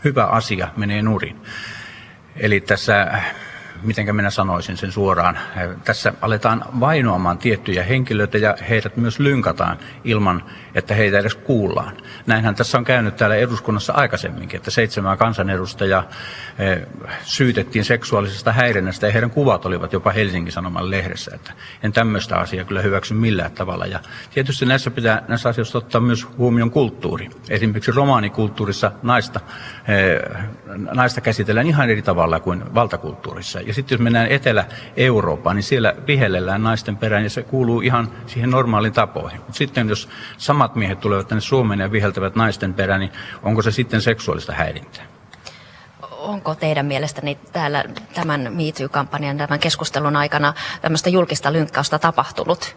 [0.03, 1.41] hyvä asia menee nurin.
[2.35, 3.35] Eli tässä äh,
[3.83, 5.37] miten minä sanoisin sen suoraan,
[5.83, 10.43] tässä aletaan vainoamaan tiettyjä henkilöitä ja heidät myös lynkataan ilman,
[10.75, 11.97] että heitä edes kuullaan.
[12.27, 16.03] Näinhän tässä on käynyt täällä eduskunnassa aikaisemminkin, että seitsemää kansanedustajaa
[16.59, 16.81] eh,
[17.23, 21.31] syytettiin seksuaalisesta häirinnästä ja heidän kuvat olivat jopa Helsingin Sanoman lehdessä.
[21.35, 21.53] Että
[21.83, 23.85] en tämmöistä asiaa kyllä hyväksy millään tavalla.
[23.85, 23.99] Ja
[24.33, 27.29] tietysti näissä pitää näissä asioissa ottaa myös huomioon kulttuuri.
[27.49, 29.39] Esimerkiksi romaanikulttuurissa naista,
[29.87, 30.19] eh,
[30.93, 33.61] naista käsitellään ihan eri tavalla kuin valtakulttuurissa.
[33.61, 38.49] Ja sitten jos mennään Etelä-Eurooppaan, niin siellä vihellellään naisten perään ja se kuuluu ihan siihen
[38.49, 39.39] normaaliin tapoihin.
[39.39, 40.09] Mutta sitten jos
[40.65, 43.11] samat miehet tulevat tänne Suomeen ja viheltävät naisten perään, niin
[43.43, 45.05] onko se sitten seksuaalista häirintää?
[46.11, 52.75] Onko teidän mielestäni täällä tämän MeToo-kampanjan, tämän keskustelun aikana tämmöistä julkista lynkkausta tapahtunut?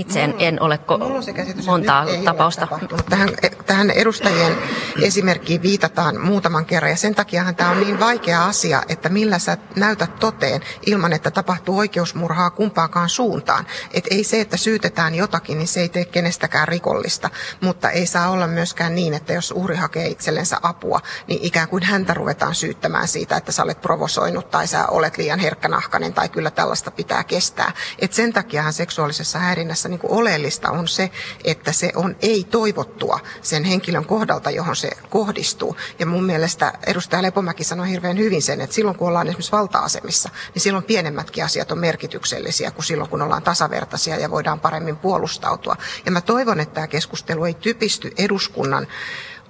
[0.00, 2.68] Itse en, en ole ko- käsitys, montaa tapausta.
[3.10, 3.28] Tähän,
[3.66, 4.56] tähän edustajien
[5.02, 9.56] esimerkkiin viitataan muutaman kerran ja sen takiahan tämä on niin vaikea asia, että millä sä
[9.76, 13.66] näytät toteen ilman, että tapahtuu oikeusmurhaa kumpaakaan suuntaan.
[13.92, 17.30] Et ei se, että syytetään jotakin, niin se ei tee kenestäkään rikollista,
[17.60, 21.82] mutta ei saa olla myöskään niin, että jos uhri hakee itsellensä apua, niin ikään kuin
[21.82, 26.50] häntä ruvetaan syyttämään siitä, että sä olet provosoinut tai sä olet liian herkkänahkainen tai kyllä
[26.50, 27.72] tällaista pitää kestää.
[27.98, 31.10] Et sen takiahan seksuaalisessa häirinnässä niin kuin oleellista on se,
[31.44, 35.76] että se on ei-toivottua sen henkilön kohdalta, johon se kohdistuu.
[35.98, 40.28] Ja mun mielestä edustaja Lepomäki sanoi hirveän hyvin sen, että silloin kun ollaan esimerkiksi valta-asemissa,
[40.54, 45.76] niin silloin pienemmätkin asiat on merkityksellisiä kuin silloin kun ollaan tasavertaisia ja voidaan paremmin puolustautua.
[46.06, 48.86] Ja mä toivon, että tämä keskustelu ei typisty eduskunnan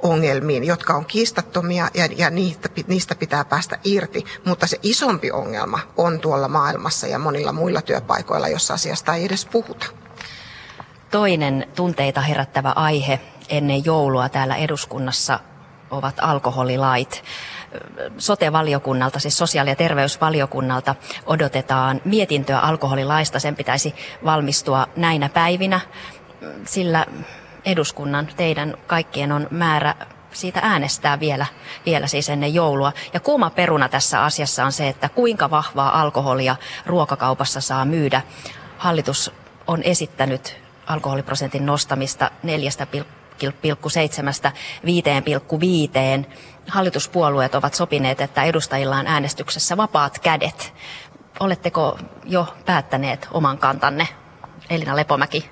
[0.03, 4.25] ongelmiin, jotka on kiistattomia ja, ja niistä, niistä pitää päästä irti.
[4.45, 9.47] Mutta se isompi ongelma on tuolla maailmassa ja monilla muilla työpaikoilla, jossa asiasta ei edes
[9.47, 10.00] puhuta.
[11.11, 15.41] Toinen tunteita herättävä aihe ennen joulua täällä eduskunnassa
[15.91, 17.25] ovat alkoholilait.
[18.19, 20.95] Sote-valiokunnalta, siis sosiaali- ja terveysvaliokunnalta
[21.27, 23.39] odotetaan mietintöä alkoholilaista.
[23.39, 23.95] Sen pitäisi
[24.25, 25.81] valmistua näinä päivinä,
[26.65, 27.07] sillä
[27.65, 29.95] eduskunnan, teidän kaikkien on määrä
[30.33, 31.47] siitä äänestää vielä,
[31.87, 32.93] vielä siis ennen joulua.
[33.13, 36.57] Ja kuuma peruna tässä asiassa on se, että kuinka vahvaa alkoholia
[36.87, 38.23] ruokakaupassa saa myydä.
[38.79, 39.33] Hallitus
[39.67, 42.51] on esittänyt alkoholiprosentin nostamista 4,7
[46.23, 46.27] 5,5.
[46.69, 50.75] Hallituspuolueet ovat sopineet, että edustajilla on äänestyksessä vapaat kädet.
[51.41, 54.09] Oletteko jo päättäneet oman kantanne?
[54.71, 55.51] Elina Lepomäki.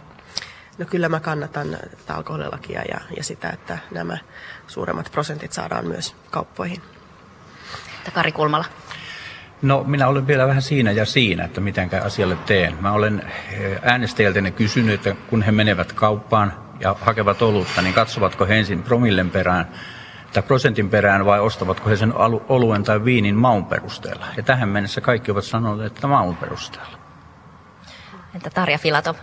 [0.79, 4.19] No kyllä mä kannatan tätä alkoholilakia ja, ja sitä, että nämä
[4.67, 6.83] suuremmat prosentit saadaan myös kauppoihin.
[8.15, 8.65] Kari Kulmala.
[9.63, 12.75] No minä olen vielä vähän siinä ja siinä, että miten asialle teen.
[12.81, 13.23] Mä olen
[13.83, 19.31] äänestäjiltä kysynyt, että kun he menevät kauppaan ja hakevat olutta, niin katsovatko he ensin promillen
[19.31, 19.69] perään
[20.33, 22.13] tai prosentin perään vai ostavatko he sen
[22.49, 24.27] oluen tai viinin maun perusteella.
[24.37, 26.98] Ja tähän mennessä kaikki ovat sanoneet, että maun perusteella.
[28.35, 29.17] Entä Tarja Filatov?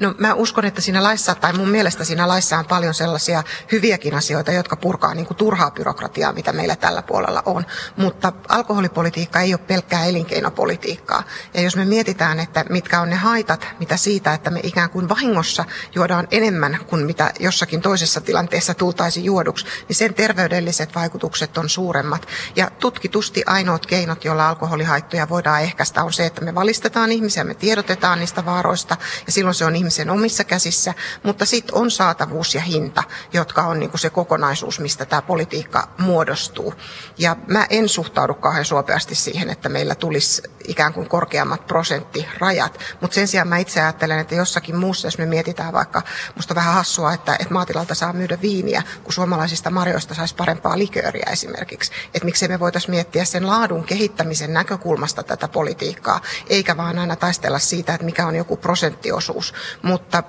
[0.00, 3.42] No mä uskon, että siinä laissa, tai mun mielestä siinä laissa on paljon sellaisia
[3.72, 7.66] hyviäkin asioita, jotka purkaa niin kuin turhaa byrokratiaa, mitä meillä tällä puolella on.
[7.96, 11.22] Mutta alkoholipolitiikka ei ole pelkkää elinkeinopolitiikkaa.
[11.54, 15.08] Ja jos me mietitään, että mitkä on ne haitat, mitä siitä, että me ikään kuin
[15.08, 21.68] vahingossa juodaan enemmän kuin mitä jossakin toisessa tilanteessa tultaisi juoduksi, niin sen terveydelliset vaikutukset on
[21.68, 22.26] suuremmat.
[22.56, 27.54] Ja tutkitusti ainoat keinot, joilla alkoholihaittoja voidaan ehkäistä, on se, että me valistetaan ihmisiä, me
[27.54, 32.60] tiedotetaan niistä vaaroista, ja silloin se on ihmisen omissa käsissä, mutta sitten on saatavuus ja
[32.60, 36.74] hinta, jotka on niin kuin se kokonaisuus, mistä tämä politiikka muodostuu.
[37.18, 43.14] Ja mä en suhtaudu kauhean suopeasti siihen, että meillä tulisi ikään kuin korkeammat prosenttirajat, mutta
[43.14, 46.02] sen sijaan mä itse ajattelen, että jossakin muussa, jos me mietitään vaikka,
[46.36, 51.28] musta vähän hassua, että, että maatilalta saa myydä viiniä, kun suomalaisista marjoista saisi parempaa likööriä
[51.32, 51.92] esimerkiksi.
[52.14, 57.58] Että miksei me voitaisiin miettiä sen laadun kehittämisen näkökulmasta tätä politiikkaa, eikä vaan aina taistella
[57.58, 60.22] siitä, että mikä on joku prosenttiosuus, mutta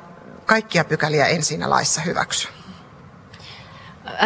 [0.46, 2.48] kaikkia pykäliä en siinä laissa hyväksy.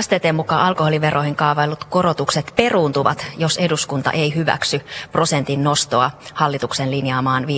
[0.01, 7.49] STT mukaan alkoholiveroihin kaavailut korotukset peruuntuvat, jos eduskunta ei hyväksy prosentin nostoa hallituksen linjaamaan 5,5.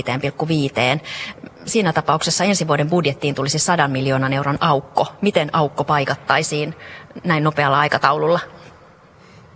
[1.66, 5.08] Siinä tapauksessa ensi vuoden budjettiin tulisi 100 miljoonan euron aukko.
[5.22, 6.76] Miten aukko paikattaisiin
[7.24, 8.40] näin nopealla aikataululla?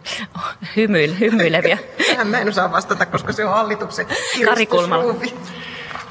[0.76, 1.78] Hymyil, hymyileviä.
[2.08, 4.08] Tähän mä en osaa vastata, koska se on hallituksen
[4.46, 5.14] Kari Kulmala.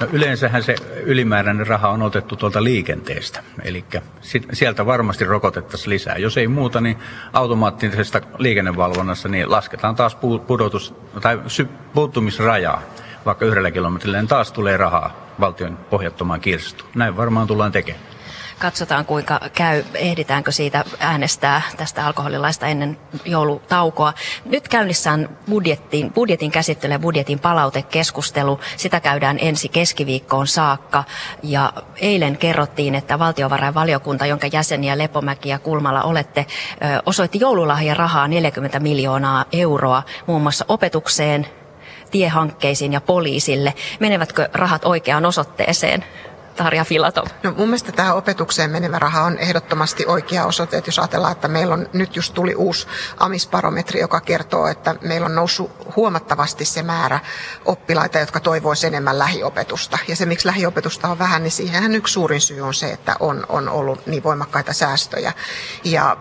[0.00, 3.84] No yleensähän se ylimääräinen raha on otettu tuolta liikenteestä, eli
[4.52, 6.16] sieltä varmasti rokotettaisiin lisää.
[6.16, 6.98] Jos ei muuta, niin
[7.32, 11.40] automaattisesta liikennevalvonnassa niin lasketaan taas pudotus, tai
[11.94, 12.82] puuttumisrajaa
[13.26, 16.90] vaikka yhdellä kilometrillä, niin taas tulee rahaa valtion pohjattomaan kirstuun.
[16.94, 18.04] Näin varmaan tullaan tekemään.
[18.60, 24.12] Katsotaan kuinka käy, ehditäänkö siitä äänestää tästä alkoholilaista ennen joulutaukoa.
[24.44, 28.60] Nyt käynnissä on budjetin, budjetin käsittely ja budjetin palautekeskustelu.
[28.76, 31.04] Sitä käydään ensi keskiviikkoon saakka.
[31.42, 36.46] Ja eilen kerrottiin, että valtiovarainvaliokunta, jonka jäseniä Lepomäki ja Kulmala olette,
[37.06, 41.46] osoitti joululahja rahaa 40 miljoonaa euroa muun muassa opetukseen,
[42.10, 43.74] tiehankkeisiin ja poliisille.
[44.00, 46.04] Menevätkö rahat oikeaan osoitteeseen?
[46.56, 47.26] Tarja Filatov?
[47.42, 51.48] No mun mielestä tämä opetukseen menevä raha on ehdottomasti oikea osoite, että jos ajatellaan, että
[51.48, 52.86] meillä on, nyt just tuli uusi
[53.16, 57.20] amisbarometri, joka kertoo, että meillä on noussut huomattavasti se määrä
[57.64, 59.98] oppilaita, jotka toivoisivat enemmän lähiopetusta.
[60.08, 63.46] Ja se, miksi lähiopetusta on vähän, niin siihen yksi suurin syy on se, että on,
[63.48, 65.32] on ollut niin voimakkaita säästöjä.
[65.84, 66.16] Ja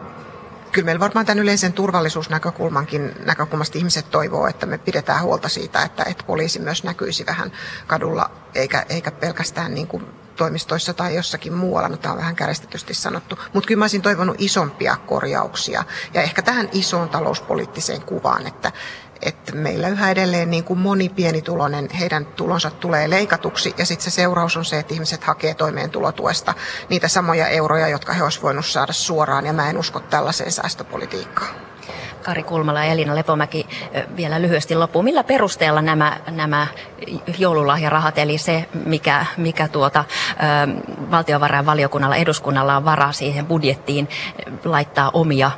[0.72, 6.04] kyllä meillä varmaan tämän yleisen turvallisuusnäkökulmankin näkökulmasta ihmiset toivoo, että me pidetään huolta siitä, että,
[6.04, 7.52] että poliisi myös näkyisi vähän
[7.88, 12.94] kadulla, eikä, eikä pelkästään niin kuin toimistoissa tai jossakin muualla, no tämä on vähän käristetysti
[12.94, 15.84] sanottu, mutta kyllä mä olisin toivonut isompia korjauksia.
[16.14, 18.72] Ja ehkä tähän isoon talouspoliittiseen kuvaan, että,
[19.22, 23.74] että meillä yhä edelleen niin kuin moni pienituloinen, heidän tulonsa tulee leikatuksi.
[23.78, 26.54] Ja sitten se seuraus on se, että ihmiset hakee toimeentulotuesta
[26.90, 29.46] niitä samoja euroja, jotka he olisivat voineet saada suoraan.
[29.46, 31.69] Ja mä en usko tällaiseen säästöpolitiikkaan.
[32.24, 33.68] Kari Kulmala ja Elina Lepomäki
[34.16, 35.06] vielä lyhyesti loppuun.
[35.06, 36.68] Millä perusteella nämä, nämä
[37.38, 40.06] joululahjarahat, eli se, mikä, mikä tuota,
[41.12, 44.10] valtiovarainvaliokunnalla, eduskunnalla on varaa siihen budjettiin
[44.66, 45.52] laittaa omia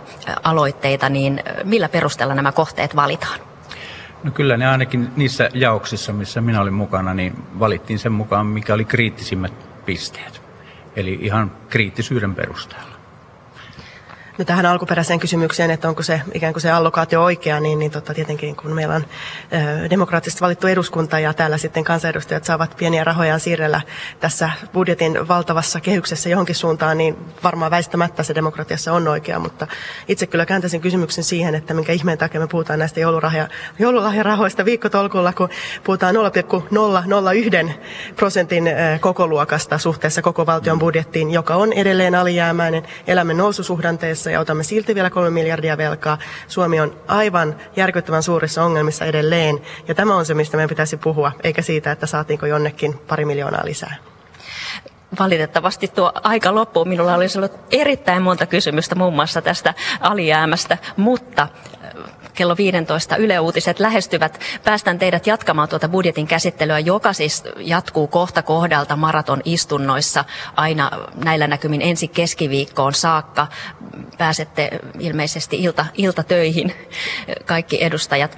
[0.43, 3.39] aloitteita, niin millä perusteella nämä kohteet valitaan?
[4.23, 8.73] No kyllä ne ainakin niissä jaoksissa, missä minä olin mukana, niin valittiin sen mukaan, mikä
[8.73, 9.53] oli kriittisimmät
[9.85, 10.41] pisteet.
[10.95, 12.90] Eli ihan kriittisyyden perusteella.
[14.41, 18.13] No tähän alkuperäiseen kysymykseen, että onko se ikään kuin se allokaatio oikea, niin, niin tota,
[18.13, 19.05] tietenkin kun meillä on
[19.85, 23.81] ö, demokraattisesti valittu eduskunta ja täällä sitten kansanedustajat saavat pieniä rahoja siirrellä
[24.19, 29.67] tässä budjetin valtavassa kehyksessä johonkin suuntaan, niin varmaan väistämättä se demokratiassa on oikea, mutta
[30.07, 33.47] itse kyllä kääntäisin kysymyksen siihen, että minkä ihmeen takia me puhutaan näistä joulurahja,
[33.79, 35.49] joululahjarahoista viikkotolkulla, kun
[35.83, 37.79] puhutaan 0,001
[38.15, 38.69] prosentin
[38.99, 45.09] kokoluokasta suhteessa koko valtion budjettiin, joka on edelleen alijäämäinen, elämme noususuhdanteessa ja otamme silti vielä
[45.09, 46.17] kolme miljardia velkaa.
[46.47, 49.61] Suomi on aivan järkyttävän suurissa ongelmissa edelleen.
[49.87, 53.65] Ja tämä on se, mistä meidän pitäisi puhua, eikä siitä, että saatiinko jonnekin pari miljoonaa
[53.65, 53.95] lisää.
[55.19, 56.85] Valitettavasti tuo aika loppuu.
[56.85, 61.47] Minulla olisi ollut erittäin monta kysymystä muun muassa tästä alijäämästä, mutta
[62.41, 64.39] kello 15 Yle Uutiset lähestyvät.
[64.63, 70.25] Päästän teidät jatkamaan tuota budjetin käsittelyä, joka siis jatkuu kohta kohdalta maraton istunnoissa
[70.55, 70.91] aina
[71.23, 73.47] näillä näkymin ensi keskiviikkoon saakka.
[74.17, 74.69] Pääsette
[74.99, 76.73] ilmeisesti ilta, iltatöihin
[77.45, 78.37] kaikki edustajat.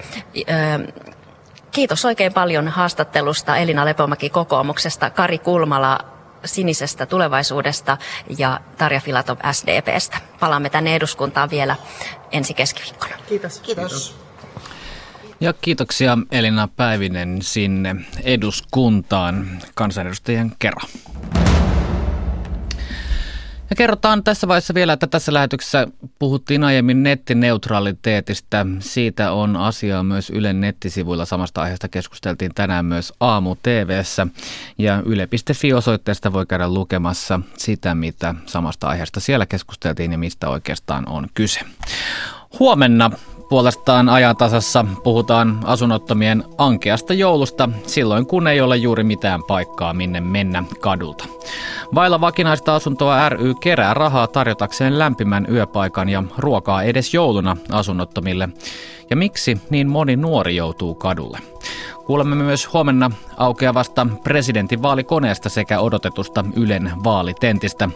[1.72, 6.13] Kiitos oikein paljon haastattelusta Elina Lepomäki kokoomuksesta, Kari Kulmala
[6.46, 7.98] sinisestä tulevaisuudesta
[8.38, 10.18] ja Tarja Filatov SDPstä.
[10.40, 11.76] Palaamme tänne eduskuntaan vielä
[12.32, 13.16] ensi keskiviikkona.
[13.30, 13.60] Kiitos.
[13.60, 14.24] Kiitos.
[15.40, 20.90] Ja kiitoksia Elina Päivinen sinne eduskuntaan kansanedustajien kerran.
[23.74, 25.88] Ja kerrotaan tässä vaiheessa vielä, että tässä lähetyksessä
[26.20, 28.68] puhuttiin aiemmin nettineutraliteetista.
[28.80, 31.26] Siitä on asiaa myös Ylen nettisivuilla.
[31.26, 34.28] Samasta aiheesta keskusteltiin tänään myös Aamu TVssä.
[34.78, 41.10] Ja yle.fi osoitteesta voi käydä lukemassa sitä, mitä samasta aiheesta siellä keskusteltiin ja mistä oikeastaan
[41.10, 41.60] on kyse.
[42.60, 43.12] Huomenna
[43.50, 50.64] puolestaan ajantasassa puhutaan asunnottomien ankeasta joulusta silloin, kun ei ole juuri mitään paikkaa minne mennä
[50.80, 51.26] kadulta.
[51.96, 58.50] Vailla vakinaista asuntoa ry kerää rahaa tarjotakseen lämpimän yöpaikan ja ruokaa edes jouluna asunnottomille.
[59.10, 61.40] Ja miksi niin moni nuori joutuu kadulle?
[62.06, 67.90] Kuulemme myös huomenna aukeavasta presidentinvaalikoneesta sekä odotetusta Ylen vaalitentistä.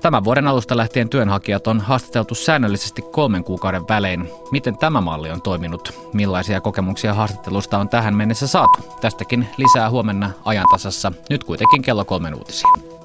[0.00, 4.30] Tämän vuoden alusta lähtien työnhakijat on haastateltu säännöllisesti kolmen kuukauden välein.
[4.50, 6.10] Miten tämä malli on toiminut?
[6.12, 8.98] Millaisia kokemuksia haastattelusta on tähän mennessä saatu?
[9.00, 11.12] Tästäkin lisää huomenna ajantasassa.
[11.30, 12.99] Nyt kuitenkin kello kolmen uutisiin.